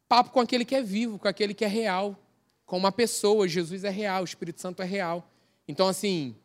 [0.07, 2.17] papo com aquele que é vivo, com aquele que é real.
[2.65, 3.47] Com uma pessoa.
[3.47, 5.29] Jesus é real, o Espírito Santo é real.
[5.67, 6.35] Então, assim,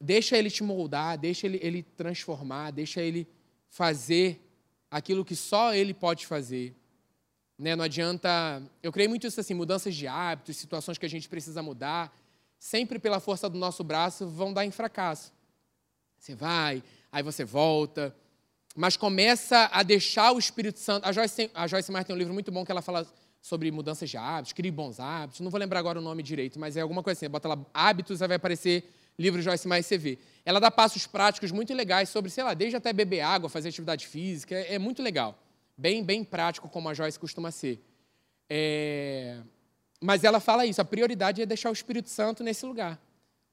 [0.00, 3.26] deixa ele te moldar, deixa ele, ele transformar, deixa ele
[3.68, 4.47] fazer
[4.90, 6.74] aquilo que só Ele pode fazer.
[7.58, 7.74] Né?
[7.74, 8.62] Não adianta.
[8.82, 12.14] Eu creio muito isso assim, mudanças de hábitos, situações que a gente precisa mudar,
[12.58, 15.32] sempre pela força do nosso braço, vão dar em fracasso.
[16.18, 18.14] Você vai, aí você volta,
[18.74, 21.06] mas começa a deixar o Espírito Santo.
[21.06, 23.06] A Joyce, a Joyce Meyer tem um livro muito bom que ela fala
[23.40, 25.40] sobre mudanças de hábitos, crie bons hábitos.
[25.40, 27.30] Não vou lembrar agora o nome direito, mas é alguma coisa assim.
[27.30, 30.18] Bota lá hábitos, aí vai aparecer livro Joyce Mais CV.
[30.44, 34.06] Ela dá passos práticos muito legais sobre, sei lá, desde até beber água, fazer atividade
[34.06, 35.36] física, é, é muito legal.
[35.76, 37.82] Bem, bem prático, como a Joyce costuma ser.
[38.48, 39.40] É...
[40.00, 43.00] Mas ela fala isso, a prioridade é deixar o Espírito Santo nesse lugar.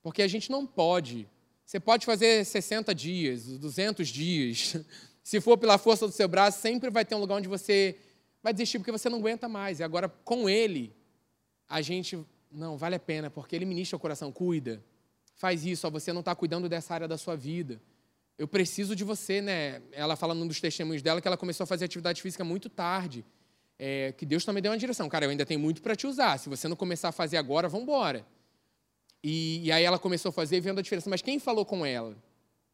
[0.03, 1.27] Porque a gente não pode.
[1.65, 4.77] Você pode fazer 60 dias, 200 dias.
[5.23, 7.97] Se for pela força do seu braço, sempre vai ter um lugar onde você
[8.43, 9.79] vai desistir porque você não aguenta mais.
[9.79, 10.95] E agora, com ele,
[11.67, 14.83] a gente, não, vale a pena, porque ele ministra o coração, cuida
[15.35, 17.79] faz isso, ó, você não está cuidando dessa área da sua vida.
[18.37, 19.81] Eu preciso de você, né?
[19.91, 23.23] Ela fala num dos testemunhos dela que ela começou a fazer atividade física muito tarde.
[23.77, 25.07] É, que Deus também deu uma direção.
[25.09, 26.37] Cara, eu ainda tenho muito para te usar.
[26.37, 28.25] Se você não começar a fazer agora, vamos embora.
[29.23, 31.09] E, e, aí ela começou a fazer vendo a diferença.
[31.09, 32.15] Mas quem falou com ela?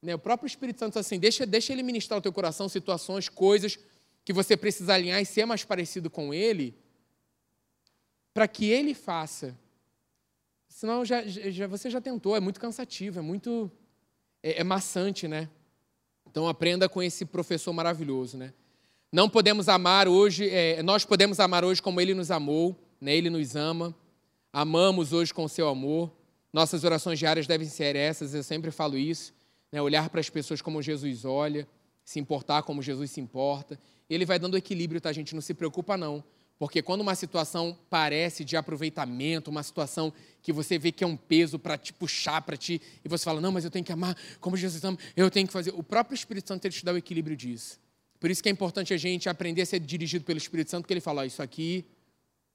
[0.01, 0.13] Né?
[0.13, 3.79] O próprio Espírito Santo assim, deixa, deixa ele ministrar o teu coração, situações, coisas
[4.23, 6.75] que você precisa alinhar e ser mais parecido com ele,
[8.33, 9.57] para que ele faça.
[10.71, 13.69] Senão já, já, você já tentou, é muito cansativo, é muito.
[14.41, 15.49] É, é maçante, né?
[16.25, 18.53] Então aprenda com esse professor maravilhoso, né?
[19.11, 23.13] Não podemos amar hoje, é, nós podemos amar hoje como ele nos amou, né?
[23.13, 23.93] ele nos ama.
[24.53, 26.09] Amamos hoje com o seu amor.
[26.53, 29.33] Nossas orações diárias devem ser essas, eu sempre falo isso.
[29.73, 29.81] Né?
[29.81, 31.67] Olhar para as pessoas como Jesus olha,
[32.05, 33.77] se importar como Jesus se importa.
[34.09, 35.35] Ele vai dando equilíbrio, tá, gente?
[35.35, 36.23] Não se preocupa, não.
[36.61, 41.17] Porque quando uma situação parece de aproveitamento, uma situação que você vê que é um
[41.17, 44.15] peso para te puxar para ti, e você fala, não, mas eu tenho que amar
[44.39, 45.73] como Jesus ama, eu tenho que fazer.
[45.75, 47.79] O próprio Espírito Santo ele te dá o equilíbrio disso.
[48.19, 50.93] Por isso que é importante a gente aprender a ser dirigido pelo Espírito Santo, porque
[50.93, 51.83] ele fala: oh, isso aqui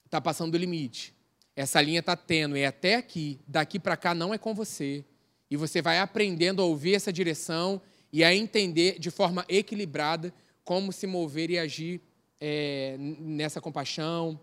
[0.04, 1.12] está passando do limite.
[1.56, 3.40] Essa linha está tênue, é até aqui.
[3.44, 5.04] Daqui para cá não é com você.
[5.50, 10.92] E você vai aprendendo a ouvir essa direção e a entender de forma equilibrada como
[10.92, 12.00] se mover e agir
[12.40, 14.38] é, nessa compaixão,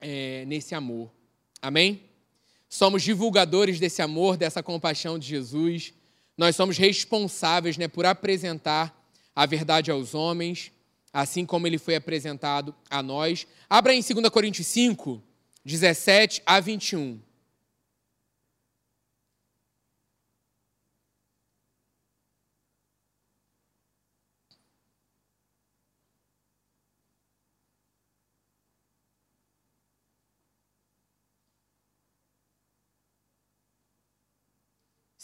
[0.00, 1.10] é, nesse amor.
[1.60, 2.02] Amém?
[2.68, 5.92] Somos divulgadores desse amor, dessa compaixão de Jesus.
[6.36, 8.98] Nós somos responsáveis né, por apresentar
[9.34, 10.72] a verdade aos homens,
[11.12, 13.46] assim como ele foi apresentado a nós.
[13.68, 15.22] Abra em 2 Coríntios 5,
[15.64, 17.20] 17 a 21.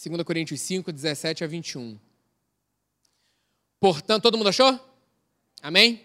[0.00, 1.98] Segunda Coríntios 5, 17 a 21.
[3.80, 4.78] Portanto, todo mundo achou?
[5.60, 6.02] Amém?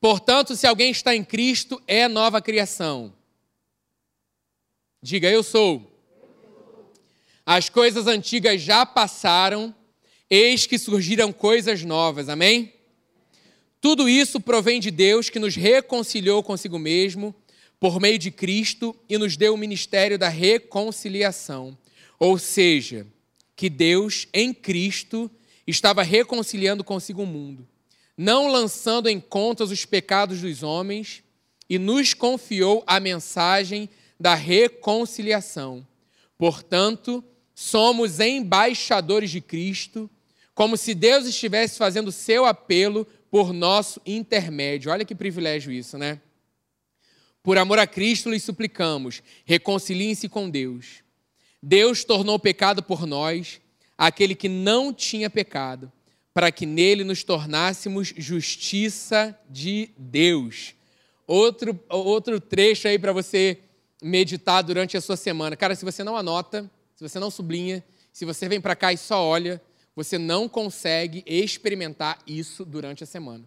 [0.00, 3.14] Portanto, se alguém está em Cristo, é nova criação.
[5.00, 5.88] Diga, eu sou.
[7.46, 9.72] As coisas antigas já passaram,
[10.28, 12.28] eis que surgiram coisas novas.
[12.28, 12.74] Amém?
[13.80, 17.32] Tudo isso provém de Deus que nos reconciliou consigo mesmo
[17.78, 21.78] por meio de Cristo e nos deu o ministério da reconciliação.
[22.18, 23.06] Ou seja,
[23.54, 25.30] que Deus em Cristo
[25.66, 27.66] estava reconciliando consigo o mundo,
[28.16, 31.22] não lançando em contas os pecados dos homens,
[31.68, 33.88] e nos confiou a mensagem
[34.20, 35.86] da reconciliação.
[36.38, 37.24] Portanto,
[37.54, 40.08] somos embaixadores de Cristo,
[40.54, 44.92] como se Deus estivesse fazendo seu apelo por nosso intermédio.
[44.92, 46.20] Olha que privilégio isso, né?
[47.42, 51.05] Por amor a Cristo lhes suplicamos, reconciliem-se com Deus.
[51.68, 53.60] Deus tornou pecado por nós
[53.98, 55.90] aquele que não tinha pecado,
[56.32, 60.76] para que nele nos tornássemos justiça de Deus.
[61.26, 63.58] Outro, outro trecho aí para você
[64.00, 65.56] meditar durante a sua semana.
[65.56, 68.96] Cara, se você não anota, se você não sublinha, se você vem para cá e
[68.96, 69.60] só olha,
[69.96, 73.44] você não consegue experimentar isso durante a semana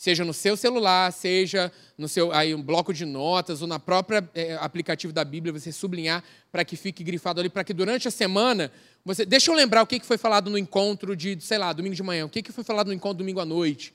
[0.00, 4.26] seja no seu celular, seja no seu aí um bloco de notas ou na própria
[4.34, 8.10] é, aplicativo da Bíblia, você sublinhar para que fique grifado ali, para que durante a
[8.10, 8.72] semana
[9.04, 9.26] você.
[9.26, 12.24] Deixa eu lembrar o que foi falado no encontro de, sei lá, domingo de manhã,
[12.24, 13.94] o que foi falado no encontro domingo à noite.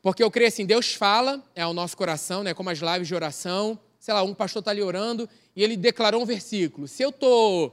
[0.00, 3.16] Porque eu creio assim, Deus fala é ao nosso coração, né, como as lives de
[3.16, 3.76] oração.
[3.98, 6.86] Sei lá, um pastor está ali orando e ele declarou um versículo.
[6.86, 7.72] Se eu tô,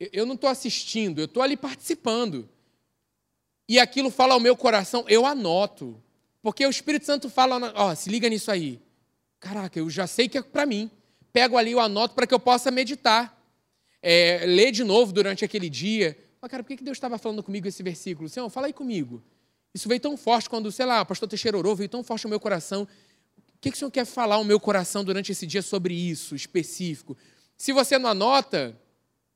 [0.00, 2.48] eu não estou assistindo, eu estou ali participando.
[3.68, 6.02] E aquilo fala ao meu coração, eu anoto.
[6.44, 8.78] Porque o Espírito Santo fala, ó, se liga nisso aí.
[9.40, 10.90] Caraca, eu já sei que é para mim.
[11.32, 13.34] Pego ali, o anoto para que eu possa meditar.
[14.02, 16.14] É, ler de novo durante aquele dia.
[16.42, 18.28] Mas, cara, por que Deus estava falando comigo esse versículo?
[18.28, 19.24] Senhor, fala aí comigo.
[19.72, 22.28] Isso veio tão forte quando, sei lá, o pastor Teixeira orou, veio tão forte no
[22.28, 22.82] meu coração.
[22.82, 26.34] O que, que o Senhor quer falar ao meu coração durante esse dia sobre isso
[26.34, 27.16] específico?
[27.56, 28.78] Se você não anota,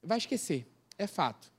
[0.03, 0.71] vai esquecer.
[0.99, 1.51] É fato.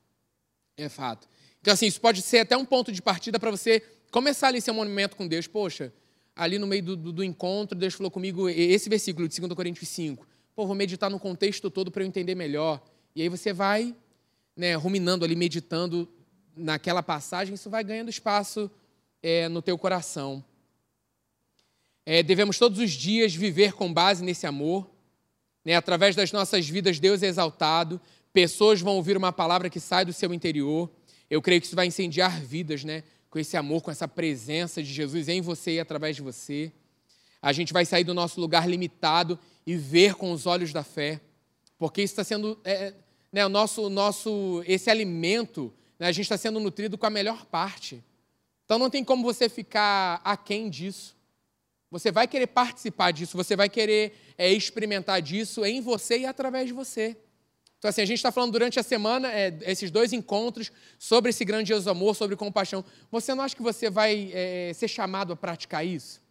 [0.78, 1.28] É fato.
[1.60, 4.74] Então, assim, isso pode ser até um ponto de partida para você começar ali seu
[4.74, 5.48] momento com Deus.
[5.48, 5.94] Poxa,
[6.36, 9.90] ali no meio do, do, do, encontro, Deus falou comigo esse versículo de 2 Coríntios
[9.90, 10.28] 5.
[10.56, 12.82] Pô, vou meditar no contexto todo para eu entender melhor.
[13.16, 13.96] E aí você vai
[14.56, 16.08] né, ruminando ali, meditando
[16.56, 18.70] naquela passagem, isso vai ganhando espaço
[19.24, 20.44] é, no teu coração.
[22.06, 24.90] É, devemos todos os dias viver com base nesse amor.
[25.64, 28.02] Né, através das nossas vidas, Deus é exaltado.
[28.34, 30.90] Pessoas vão ouvir uma palavra que sai do seu interior.
[31.30, 33.04] Eu creio que isso vai incendiar vidas, né?
[33.30, 36.72] Com esse amor, com essa presença de Jesus em você e através de você.
[37.42, 41.22] A gente vai sair do nosso lugar limitado e ver com os olhos da fé,
[41.78, 42.94] porque isso está sendo é,
[43.32, 47.46] né, o nosso, nosso, esse alimento, né, a gente está sendo nutrido com a melhor
[47.46, 48.04] parte.
[48.66, 51.16] Então não tem como você ficar aquém disso.
[51.92, 56.68] Você vai querer participar disso, você vai querer é, experimentar disso em você e através
[56.68, 57.18] de você.
[57.80, 60.70] Então, assim, a gente está falando durante a semana, é, esses dois encontros,
[61.00, 62.84] sobre esse grandioso amor, sobre compaixão.
[63.10, 66.22] Você não acha que você vai é, ser chamado a praticar isso?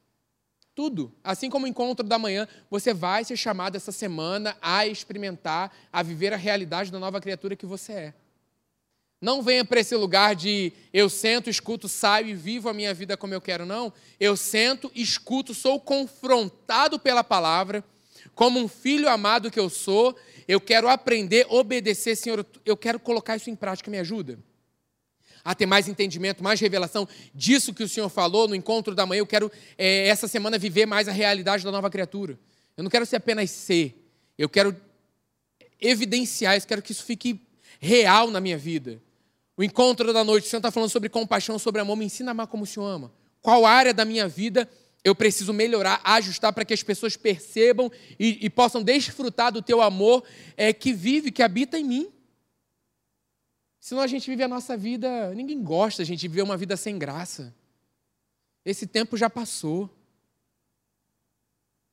[0.74, 1.10] Tudo.
[1.24, 6.02] Assim como o encontro da manhã, você vai ser chamado essa semana a experimentar, a
[6.02, 8.14] viver a realidade da nova criatura que você é.
[9.20, 13.16] Não venha para esse lugar de eu sento, escuto, saio e vivo a minha vida
[13.16, 13.90] como eu quero, não.
[14.20, 17.82] Eu sento, escuto, sou confrontado pela palavra,
[18.38, 20.16] como um filho amado que eu sou,
[20.46, 24.38] eu quero aprender, obedecer, Senhor, eu quero colocar isso em prática, me ajuda.
[25.42, 29.18] A ter mais entendimento, mais revelação disso que o Senhor falou no encontro da manhã.
[29.18, 32.38] Eu quero, é, essa semana, viver mais a realidade da nova criatura.
[32.76, 34.08] Eu não quero ser apenas ser,
[34.38, 34.76] eu quero
[35.80, 37.40] evidenciar isso, quero que isso fique
[37.80, 39.02] real na minha vida.
[39.56, 41.96] O encontro da noite, o Senhor está falando sobre compaixão, sobre amor.
[41.96, 43.12] Me ensina a amar como o Senhor ama.
[43.42, 44.70] Qual área da minha vida
[45.04, 49.80] eu preciso melhorar, ajustar para que as pessoas percebam e, e, possam desfrutar do teu
[49.80, 50.24] amor
[50.56, 52.12] é, que vive, que habita em mim.
[53.80, 56.98] Senão a gente vive a nossa vida, ninguém gosta, a gente vive uma vida sem
[56.98, 57.54] graça.
[58.64, 59.88] Esse tempo já passou.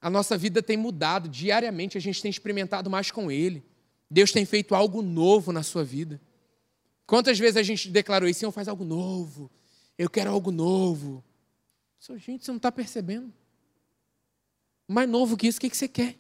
[0.02, 3.64] A nossa vida tem mudado diariamente, a gente tem experimentado mais com Ele.
[4.10, 6.20] Deus tem feito algo novo na sua vida.
[7.08, 8.42] Quantas vezes a gente declarou isso?
[8.42, 9.50] Senhor, faz algo novo.
[9.98, 11.24] Eu quero algo novo.
[12.06, 13.34] Só, gente, você não está percebendo.
[14.88, 16.16] Mais novo que isso, o que, que você quer?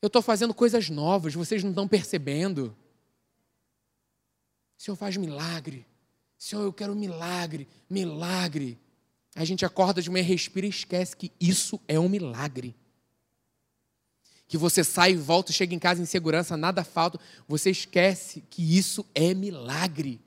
[0.00, 2.76] Eu estou fazendo coisas novas, vocês não estão percebendo.
[4.78, 5.84] Senhor, faz milagre.
[6.38, 8.78] Senhor, eu quero milagre, milagre.
[9.34, 12.72] A gente acorda de manhã, respira e esquece que isso é um milagre
[14.46, 18.76] que você sai e volta, chega em casa em segurança, nada falta, você esquece que
[18.76, 20.20] isso é milagre.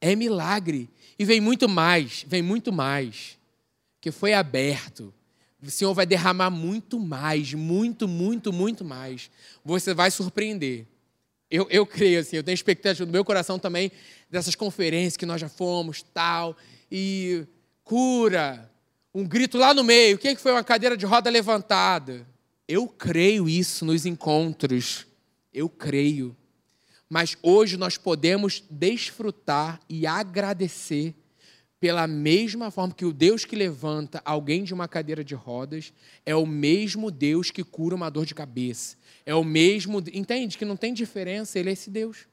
[0.00, 0.88] É milagre.
[1.18, 3.38] E vem muito mais, vem muito mais,
[4.00, 5.12] que foi aberto.
[5.60, 9.28] O Senhor vai derramar muito mais, muito, muito, muito mais.
[9.64, 10.86] Você vai surpreender.
[11.50, 13.90] Eu, eu creio assim, eu tenho expectativa no meu coração também
[14.30, 16.56] dessas conferências que nós já fomos, tal,
[16.92, 17.44] e
[17.82, 18.70] cura,
[19.14, 20.16] um grito lá no meio.
[20.16, 22.26] O que foi uma cadeira de roda levantada?
[22.68, 25.06] Eu creio isso nos encontros.
[25.52, 26.36] Eu creio.
[27.08, 31.14] Mas hoje nós podemos desfrutar e agradecer
[31.80, 35.92] pela mesma forma que o Deus que levanta alguém de uma cadeira de rodas
[36.26, 38.96] é o mesmo Deus que cura uma dor de cabeça.
[39.24, 42.26] É o mesmo, entende que não tem diferença, ele é esse Deus.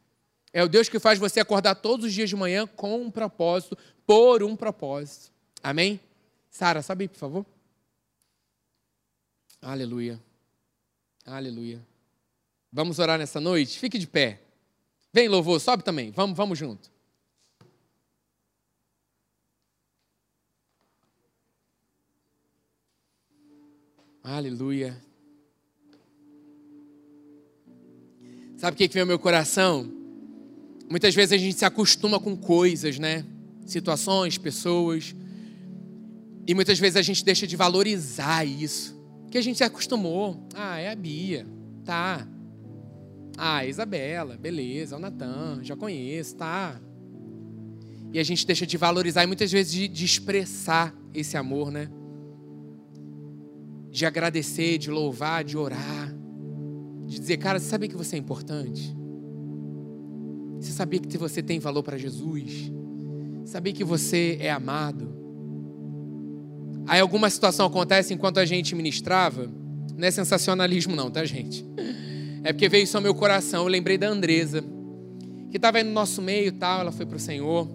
[0.51, 3.77] É o Deus que faz você acordar todos os dias de manhã com um propósito,
[4.05, 5.31] por um propósito.
[5.61, 5.99] Amém?
[6.49, 7.45] Sara, sobe aí, por favor.
[9.61, 10.19] Aleluia.
[11.25, 11.85] Aleluia.
[12.71, 13.77] Vamos orar nessa noite?
[13.79, 14.44] Fique de pé.
[15.15, 16.11] Vem, louvor, sobe também.
[16.11, 16.91] Vamos, vamos junto.
[24.21, 25.01] Aleluia.
[28.57, 29.89] Sabe o que veio ao meu coração?
[30.89, 33.25] Muitas vezes a gente se acostuma com coisas, né?
[33.65, 35.15] Situações, pessoas.
[36.45, 39.01] E muitas vezes a gente deixa de valorizar isso
[39.31, 40.45] que a gente se acostumou.
[40.53, 41.47] Ah, é a Bia,
[41.85, 42.27] tá.
[43.37, 46.79] Ah, a Isabela, beleza, o Natan, já conheço, tá.
[48.13, 51.89] E a gente deixa de valorizar e muitas vezes de, de expressar esse amor, né?
[53.91, 56.15] De agradecer, de louvar, de orar.
[57.05, 58.95] De dizer, cara, você sabia que você é importante?
[60.59, 62.71] Você sabia que você tem valor para Jesus?
[63.45, 65.13] Sabia que você é amado?
[66.87, 69.51] Aí alguma situação acontece enquanto a gente ministrava.
[69.97, 71.65] Não é sensacionalismo, não, tá, gente?
[72.45, 73.63] É porque veio isso ao meu coração.
[73.63, 74.63] Eu lembrei da Andresa,
[75.49, 76.81] que estava aí no nosso meio e tal.
[76.81, 77.67] Ela foi para o Senhor.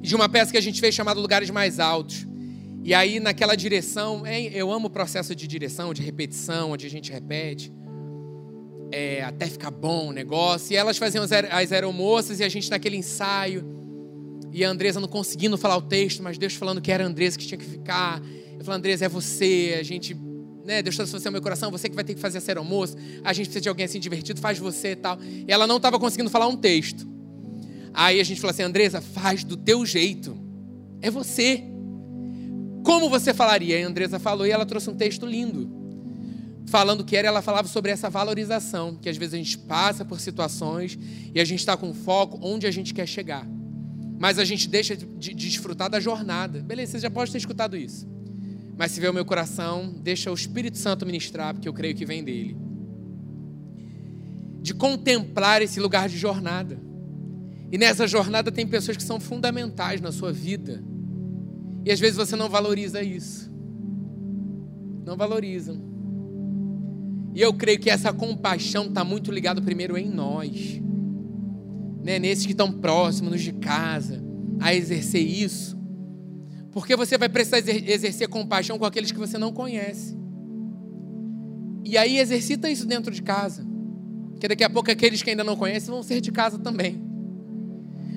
[0.00, 2.28] De uma peça que a gente fez chamada Lugares Mais Altos.
[2.84, 7.10] E aí, naquela direção, eu amo o processo de direção, de repetição, onde a gente
[7.10, 7.72] repete.
[8.92, 10.72] É, até ficar bom o negócio.
[10.72, 13.74] E elas faziam as, as aeromoças e a gente naquele ensaio
[14.52, 17.36] e a Andresa não conseguindo falar o texto, mas Deus falando que era a Andresa
[17.36, 18.22] que tinha que ficar.
[18.56, 20.16] Eu falei, Andresa, é você, a gente,
[20.64, 23.46] né, Deus ao meu coração, você que vai ter que fazer ser almoço, a gente
[23.46, 25.18] precisa de alguém assim divertido, faz você e tal.
[25.22, 27.06] E ela não estava conseguindo falar um texto.
[27.92, 30.36] Aí a gente falou assim, Andresa, faz do teu jeito.
[31.00, 31.62] É você.
[32.82, 33.78] Como você falaria?
[33.78, 35.70] E a Andresa falou e ela trouxe um texto lindo.
[36.66, 40.18] Falando que era, ela falava sobre essa valorização, que às vezes a gente passa por
[40.18, 40.98] situações
[41.34, 43.46] e a gente está com foco onde a gente quer chegar
[44.16, 46.62] mas a gente deixa de, de, desfrutar da jornada.
[46.62, 48.08] Beleza, você já pode ter escutado isso.
[48.76, 52.04] Mas se vê o meu coração, deixa o Espírito Santo ministrar, porque eu creio que
[52.04, 52.56] vem dele.
[54.60, 56.80] De contemplar esse lugar de jornada.
[57.70, 60.82] E nessa jornada tem pessoas que são fundamentais na sua vida.
[61.84, 63.52] E às vezes você não valoriza isso.
[65.04, 65.94] Não valorizam.
[67.34, 70.80] E eu creio que essa compaixão está muito ligada primeiro em nós,
[72.02, 72.18] né?
[72.18, 74.22] nesses que estão próximos de casa,
[74.60, 75.76] a exercer isso.
[76.74, 80.18] Porque você vai precisar exercer compaixão com aqueles que você não conhece.
[81.84, 83.64] E aí exercita isso dentro de casa.
[84.32, 87.00] Porque daqui a pouco aqueles que ainda não conhecem vão ser de casa também.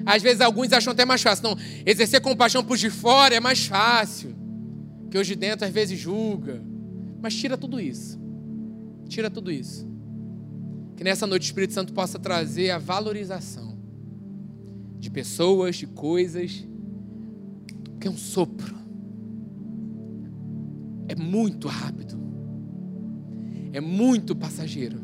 [0.04, 1.44] Às vezes alguns acham até mais fácil.
[1.44, 4.36] Não, exercer compaixão por de fora é mais fácil.
[5.12, 6.60] Que hoje de dentro às vezes julga.
[7.22, 8.20] Mas tira tudo isso.
[9.08, 9.88] Tira tudo isso.
[10.96, 13.78] Que nessa noite o Espírito Santo possa trazer a valorização
[14.98, 16.66] de pessoas, de coisas,
[18.08, 18.76] é um sopro.
[21.08, 22.18] É muito rápido.
[23.72, 25.00] É muito passageiro.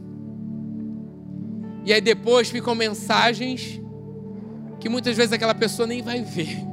[1.86, 3.82] E aí depois ficam mensagens
[4.80, 6.64] que muitas vezes aquela pessoa nem vai ver.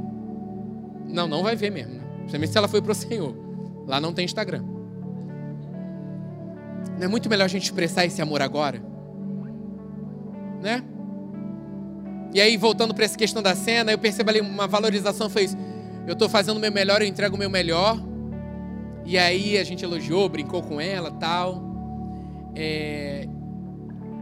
[1.08, 1.94] Não, não vai ver mesmo.
[1.94, 2.46] Né?
[2.46, 3.34] Se ela foi para o Senhor.
[3.86, 4.62] Lá não tem Instagram.
[6.96, 8.80] Não é muito melhor a gente expressar esse amor agora?
[10.60, 10.82] Né?
[12.32, 15.56] E aí, voltando para essa questão da cena, eu percebo ali uma valorização, foi isso.
[16.06, 18.00] Eu estou fazendo o meu melhor, eu entrego o meu melhor.
[19.04, 21.62] E aí a gente elogiou, brincou com ela tal.
[22.54, 23.28] É...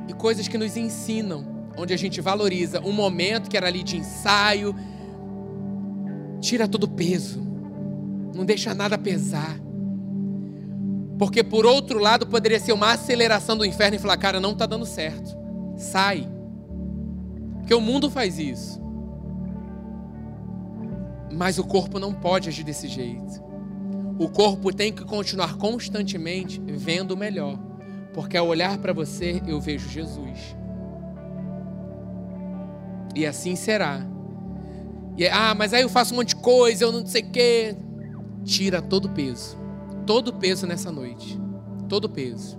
[0.09, 1.45] E coisas que nos ensinam,
[1.77, 4.75] onde a gente valoriza um momento que era ali de ensaio.
[6.41, 7.41] Tira todo o peso.
[8.35, 9.59] Não deixa nada pesar.
[11.19, 14.67] Porque por outro lado poderia ser uma aceleração do inferno e falar, cara, não está
[14.67, 15.37] dando certo.
[15.77, 16.29] Sai.
[17.59, 18.81] Porque o mundo faz isso.
[21.39, 23.43] Mas o corpo não pode agir desse jeito.
[24.19, 27.59] O corpo tem que continuar constantemente vendo o melhor.
[28.13, 30.55] Porque ao olhar para você, eu vejo Jesus.
[33.15, 34.05] E assim será.
[35.17, 37.77] E, ah, mas aí eu faço um monte de coisa, eu não sei o quê.
[38.45, 39.59] Tira todo o peso
[40.09, 41.39] todo o peso nessa noite.
[41.87, 42.59] Todo o peso.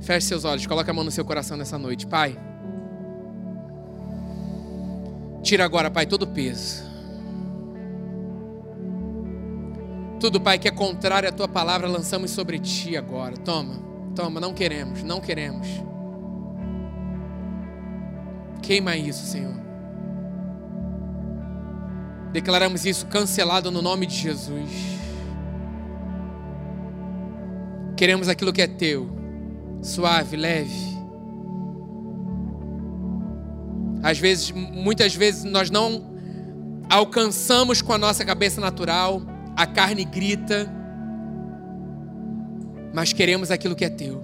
[0.00, 2.06] Feche seus olhos, coloque a mão no seu coração nessa noite.
[2.06, 2.38] Pai,
[5.42, 6.87] tira agora, Pai, todo o peso.
[10.20, 13.36] Tudo, Pai, que é contrário à tua palavra, lançamos sobre ti agora.
[13.36, 13.74] Toma,
[14.14, 15.68] toma, não queremos, não queremos.
[18.60, 19.54] Queima isso, Senhor.
[22.32, 24.70] Declaramos isso cancelado no nome de Jesus.
[27.96, 29.08] Queremos aquilo que é teu,
[29.82, 30.98] suave, leve.
[34.02, 36.12] Às vezes, muitas vezes nós não
[36.88, 39.22] alcançamos com a nossa cabeça natural,
[39.58, 40.72] a carne grita,
[42.94, 44.22] mas queremos aquilo que é teu.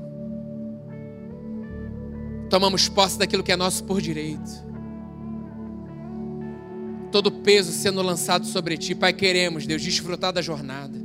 [2.48, 4.64] Tomamos posse daquilo que é nosso por direito.
[7.10, 10.96] Todo peso sendo lançado sobre ti, Pai, queremos, Deus, desfrutar da jornada.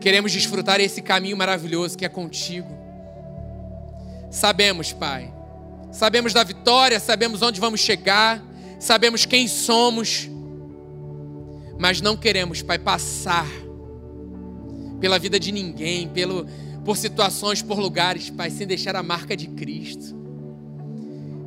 [0.00, 2.74] Queremos desfrutar esse caminho maravilhoso que é contigo.
[4.30, 5.30] Sabemos, Pai,
[5.92, 8.42] sabemos da vitória, sabemos onde vamos chegar,
[8.78, 10.30] sabemos quem somos,
[11.80, 13.48] mas não queremos, Pai, passar
[15.00, 16.46] pela vida de ninguém, pelo,
[16.84, 20.14] por situações, por lugares, Pai, sem deixar a marca de Cristo,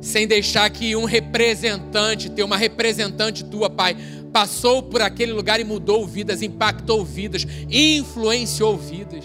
[0.00, 3.96] sem deixar que um representante, ter uma representante tua, Pai,
[4.32, 9.24] passou por aquele lugar e mudou vidas, impactou vidas, influenciou vidas.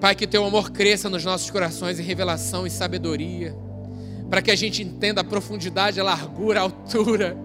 [0.00, 3.52] Pai, que teu amor cresça nos nossos corações em revelação e sabedoria,
[4.32, 7.36] para que a gente entenda a profundidade, a largura, a altura,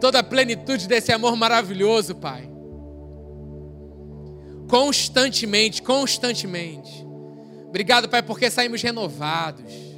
[0.00, 2.48] toda a plenitude desse amor maravilhoso, Pai.
[4.68, 7.04] Constantemente, constantemente.
[7.66, 9.90] Obrigado, Pai, porque saímos renovados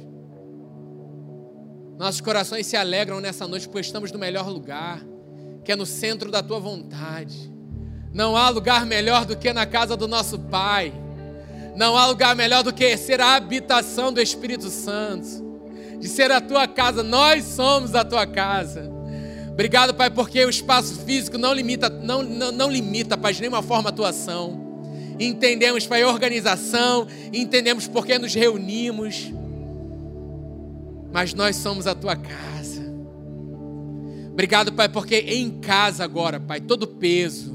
[1.99, 5.05] nossos corações se alegram nessa noite, pois estamos no melhor lugar,
[5.63, 7.53] que é no centro da tua vontade.
[8.11, 11.02] Não há lugar melhor do que na casa do nosso Pai.
[11.75, 15.27] Não há lugar melhor do que ser a habitação do Espírito Santo,
[15.99, 17.01] de ser a tua casa.
[17.03, 18.91] Nós somos a tua casa.
[19.51, 23.61] Obrigado, Pai, porque o espaço físico não limita, não, não, não limita, Pai, de nenhuma
[23.61, 24.61] forma a tua ação.
[25.19, 29.31] Entendemos, Pai, a organização, entendemos por que nos reunimos
[31.13, 32.81] mas nós somos a tua casa.
[34.31, 37.53] Obrigado, Pai, porque em casa agora, Pai, todo peso,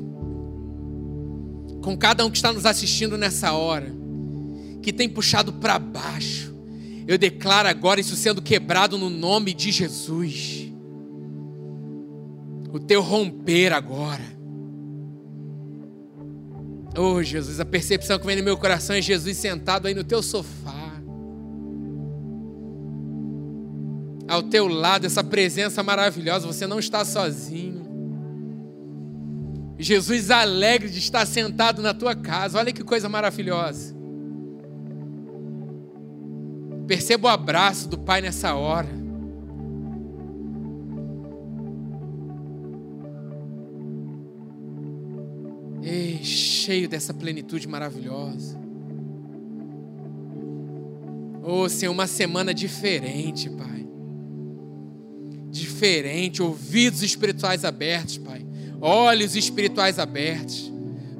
[1.82, 3.92] com cada um que está nos assistindo nessa hora,
[4.88, 6.54] que tem puxado para baixo,
[7.06, 10.72] eu declaro agora isso sendo quebrado no nome de Jesus.
[12.72, 14.24] O teu romper agora.
[16.96, 20.22] Oh, Jesus, a percepção que vem no meu coração é Jesus sentado aí no teu
[20.22, 20.88] sofá
[24.26, 27.86] ao teu lado, essa presença maravilhosa, você não está sozinho.
[29.78, 32.58] Jesus alegre de estar sentado na tua casa.
[32.58, 33.97] Olha que coisa maravilhosa.
[36.88, 38.88] Perceba o abraço do Pai nessa hora.
[45.80, 48.58] Ei, cheio dessa plenitude maravilhosa.
[51.44, 53.86] Oh, Senhor, uma semana diferente, Pai.
[55.48, 58.48] Diferente, ouvidos espirituais abertos, Pai
[58.80, 60.72] olhos espirituais abertos,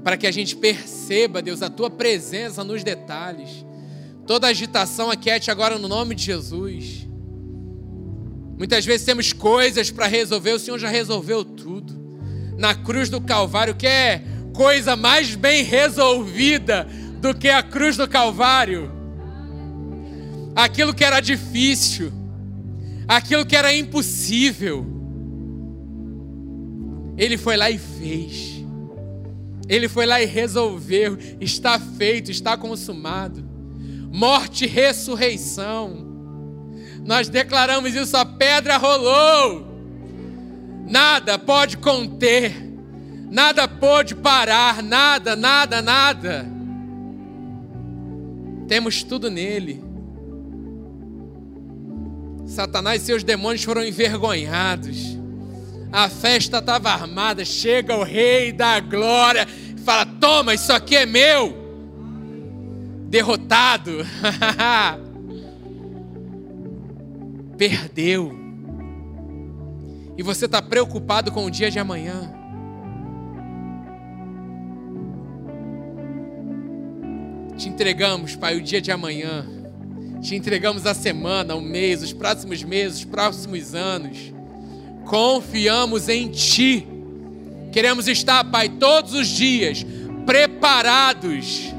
[0.03, 3.65] para que a gente perceba, Deus, a tua presença nos detalhes.
[4.29, 7.09] Toda agitação aquiete agora no nome de Jesus.
[8.59, 11.95] Muitas vezes temos coisas para resolver, o Senhor já resolveu tudo.
[12.59, 14.23] Na cruz do Calvário, que é
[14.55, 16.87] coisa mais bem resolvida
[17.23, 18.93] do que a cruz do Calvário.
[20.55, 22.13] Aquilo que era difícil,
[23.09, 24.99] aquilo que era impossível
[27.17, 28.63] ele foi lá e fez.
[29.69, 31.17] Ele foi lá e resolveu.
[31.41, 33.48] Está feito, está consumado.
[34.13, 36.07] Morte e ressurreição.
[37.05, 39.67] Nós declaramos isso, a pedra rolou.
[40.87, 42.55] Nada pode conter.
[43.31, 44.83] Nada pode parar.
[44.83, 46.47] Nada, nada, nada.
[48.67, 49.83] Temos tudo nele.
[52.47, 55.19] Satanás e seus demônios foram envergonhados
[55.93, 59.47] a festa estava armada, chega o rei da glória
[59.77, 61.68] e fala: Toma, isso aqui é meu.
[63.09, 63.99] Derrotado.
[67.59, 68.33] Perdeu.
[70.17, 72.33] E você está preocupado com o dia de amanhã.
[77.57, 79.45] Te entregamos, Pai, o dia de amanhã.
[80.23, 84.39] Te entregamos a semana, o mês, os próximos meses, os próximos anos
[85.09, 86.87] confiamos em Ti.
[87.73, 89.85] Queremos estar, Pai, todos os dias
[90.25, 91.75] preparados.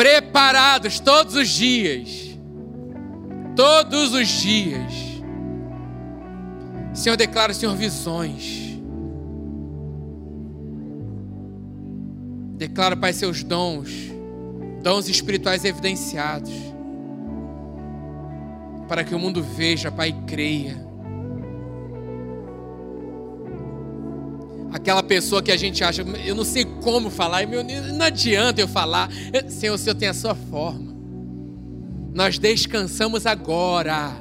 [0.00, 2.34] Preparados todos os dias.
[3.54, 4.94] Todos os dias.
[6.94, 8.80] Senhor, declara, Senhor, visões.
[12.56, 13.90] Declara, Pai, seus dons,
[14.82, 16.54] dons espirituais evidenciados,
[18.88, 20.89] para que o mundo veja, Pai, e creia.
[24.72, 29.10] Aquela pessoa que a gente acha, eu não sei como falar, não adianta eu falar.
[29.48, 30.94] Senhor, o Senhor tem a sua forma.
[32.12, 34.12] Nós descansamos agora.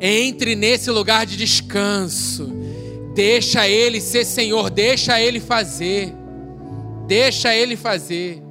[0.00, 2.52] Entre nesse lugar de descanso.
[3.14, 6.12] Deixa Ele ser Senhor, deixa Ele fazer.
[7.06, 8.42] Deixa Ele fazer.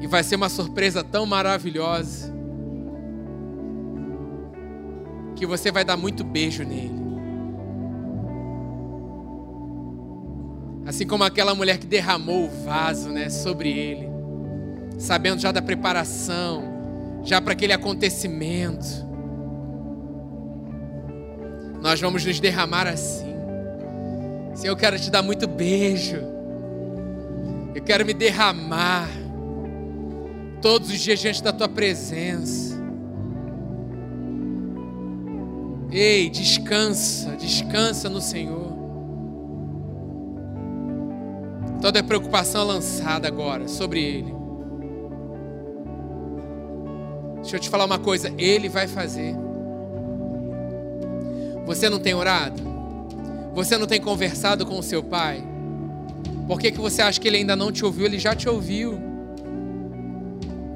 [0.00, 2.32] E vai ser uma surpresa tão maravilhosa.
[5.34, 7.03] Que você vai dar muito beijo nele.
[10.86, 14.08] Assim como aquela mulher que derramou o vaso né, sobre ele,
[14.98, 19.04] sabendo já da preparação, já para aquele acontecimento.
[21.80, 23.34] Nós vamos nos derramar assim.
[24.54, 26.16] Senhor, eu quero te dar muito beijo.
[27.74, 29.08] Eu quero me derramar
[30.62, 32.74] todos os dias diante da tua presença.
[35.90, 38.63] Ei, descansa, descansa no Senhor.
[41.80, 44.34] Toda preocupação lançada agora sobre Ele.
[47.36, 49.34] Deixa eu te falar uma coisa: Ele vai fazer.
[51.66, 52.62] Você não tem orado?
[53.54, 55.42] Você não tem conversado com o seu pai?
[56.46, 58.04] Por que, que você acha que ele ainda não te ouviu?
[58.04, 59.00] Ele já te ouviu.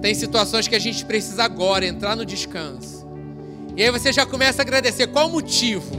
[0.00, 3.06] Tem situações que a gente precisa agora entrar no descanso.
[3.76, 5.08] E aí você já começa a agradecer.
[5.08, 5.96] Qual o motivo?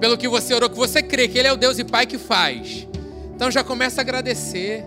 [0.00, 2.18] Pelo que você orou, que você crê que Ele é o Deus e Pai que
[2.18, 2.86] faz.
[3.38, 4.84] Então já começa a agradecer.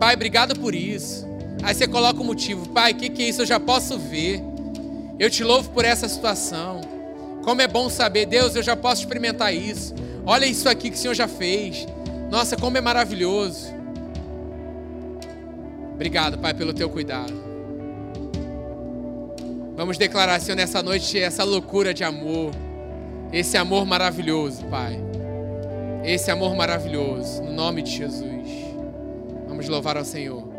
[0.00, 1.24] Pai, obrigado por isso.
[1.62, 2.68] Aí você coloca o motivo.
[2.70, 3.42] Pai, o que, que é isso?
[3.42, 4.42] Eu já posso ver.
[5.20, 6.80] Eu te louvo por essa situação.
[7.44, 9.94] Como é bom saber, Deus, eu já posso experimentar isso.
[10.26, 11.86] Olha isso aqui que o Senhor já fez.
[12.28, 13.72] Nossa, como é maravilhoso.
[15.94, 17.32] Obrigado, Pai, pelo teu cuidado.
[19.76, 22.50] Vamos declarar, Senhor, nessa noite essa loucura de amor.
[23.32, 25.05] Esse amor maravilhoso, Pai
[26.06, 28.48] esse amor maravilhoso, no nome de Jesus.
[29.48, 30.55] Vamos louvar ao Senhor.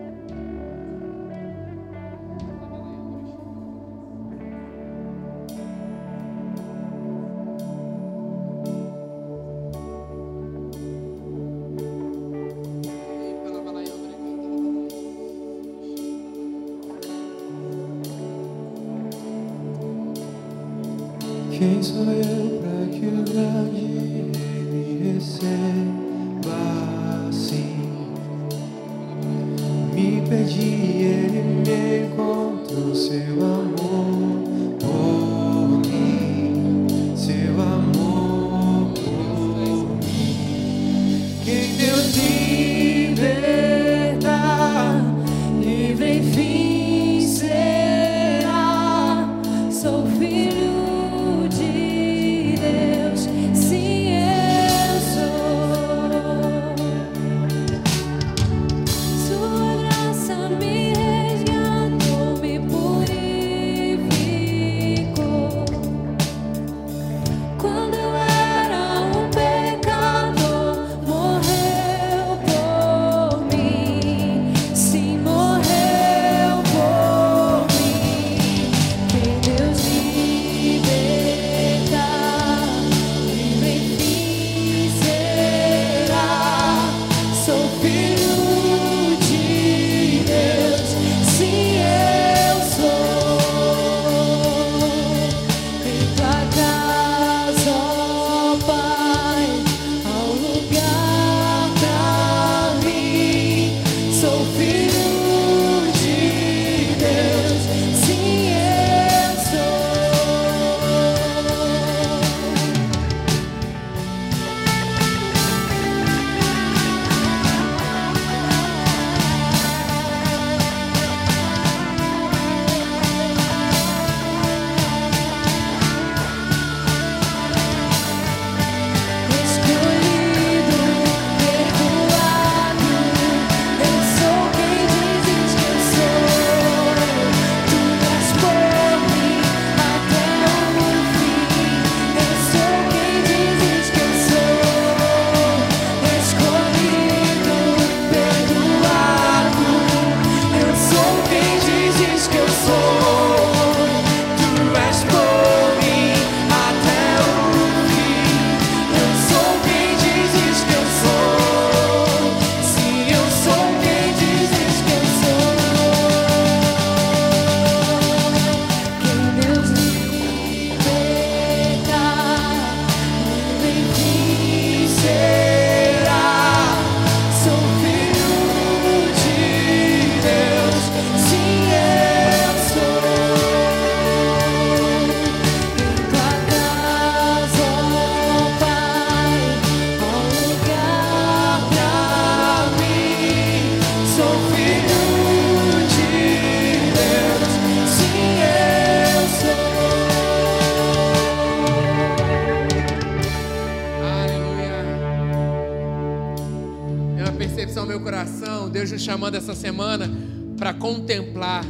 [209.78, 210.10] Semana
[210.58, 211.64] para contemplar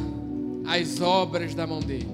[0.66, 2.08] as obras da mão dele.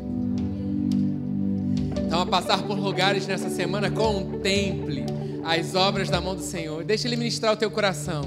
[2.03, 5.05] Então, a passar por lugares nessa semana, contemple
[5.43, 6.83] as obras da mão do Senhor.
[6.83, 8.23] Deixa Ele ministrar o teu coração.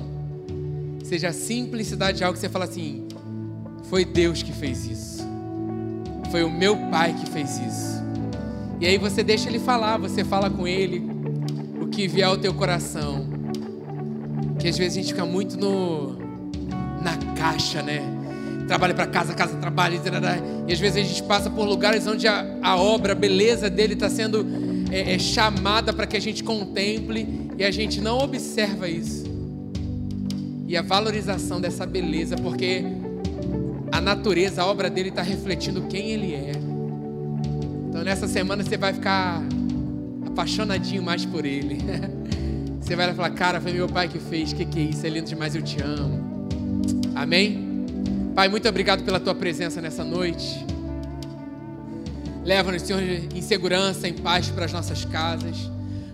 [1.03, 3.09] Seja a simplicidade de algo que você fala assim:
[3.91, 5.27] foi Deus que fez isso.
[6.31, 7.97] Foi o meu Pai que fez isso.
[8.81, 11.03] E aí você deixa Ele falar, você fala com Ele
[11.81, 13.27] o que vier ao teu coração.
[14.57, 16.26] Que às vezes a gente fica muito no
[17.37, 18.03] caixa, né?
[18.67, 20.39] Trabalho para casa, casa, trabalho, tarará.
[20.67, 23.95] e às vezes a gente passa por lugares onde a, a obra, a beleza dele
[23.95, 24.45] está sendo
[24.91, 29.25] é, é chamada para que a gente contemple e a gente não observa isso.
[30.67, 32.85] E a valorização dessa beleza, porque
[33.93, 36.53] a natureza, a obra dele está refletindo quem ele é.
[37.89, 39.43] Então nessa semana você vai ficar
[40.27, 41.79] apaixonadinho mais por ele.
[42.79, 45.05] Você vai falar, cara, foi meu pai que fez, que que é isso?
[45.05, 46.26] É lindo demais, eu te amo.
[47.17, 47.85] Amém?
[48.35, 50.67] Pai, muito obrigado pela tua presença nessa noite.
[52.45, 55.57] Leva-nos, Senhor, em segurança, em paz para as nossas casas.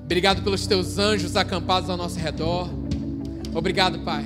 [0.05, 2.71] Obrigado pelos teus anjos acampados ao nosso redor.
[3.53, 4.25] Obrigado, Pai.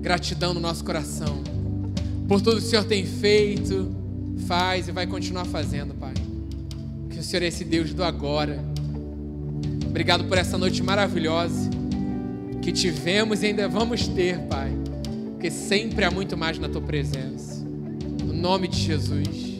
[0.00, 1.42] Gratidão no nosso coração.
[2.28, 3.90] Por tudo que o Senhor tem feito,
[4.46, 6.14] faz e vai continuar fazendo, Pai.
[7.10, 8.64] Que o Senhor é esse Deus do agora.
[9.84, 11.68] Obrigado por essa noite maravilhosa
[12.62, 14.79] que tivemos e ainda vamos ter, Pai.
[15.40, 17.64] Porque sempre há muito mais na tua presença.
[17.64, 19.58] No nome de Jesus.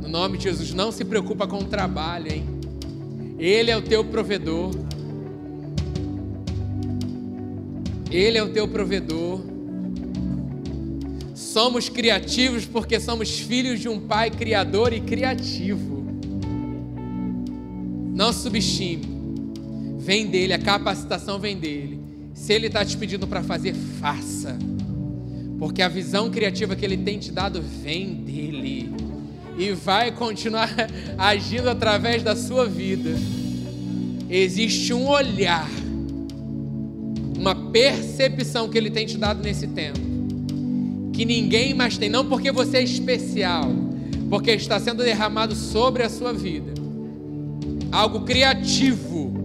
[0.00, 2.46] No nome de Jesus, não se preocupa com o trabalho, hein?
[3.38, 4.70] Ele é o teu provedor.
[8.10, 9.42] Ele é o teu provedor.
[11.34, 16.06] Somos criativos porque somos filhos de um Pai criador e criativo.
[18.14, 19.04] Não subestime.
[19.98, 21.99] vem dele, a capacitação vem dele.
[22.40, 24.56] Se ele está te pedindo para fazer, faça.
[25.58, 28.90] Porque a visão criativa que ele tem te dado vem dele.
[29.58, 30.74] E vai continuar
[31.18, 33.10] agindo através da sua vida.
[34.28, 35.68] Existe um olhar,
[37.36, 40.00] uma percepção que ele tem te dado nesse tempo.
[41.12, 43.70] Que ninguém mais tem, não porque você é especial,
[44.30, 46.72] porque está sendo derramado sobre a sua vida.
[47.92, 49.39] Algo criativo,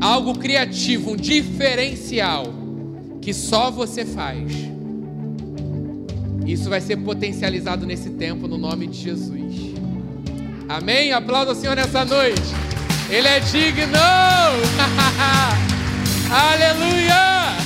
[0.00, 2.46] algo criativo, um diferencial
[3.20, 4.50] que só você faz.
[6.46, 9.54] Isso vai ser potencializado nesse tempo no nome de Jesus.
[10.68, 11.12] Amém?
[11.12, 12.40] Aplauda o Senhor nessa noite.
[13.10, 13.98] Ele é digno.
[16.32, 17.59] Aleluia!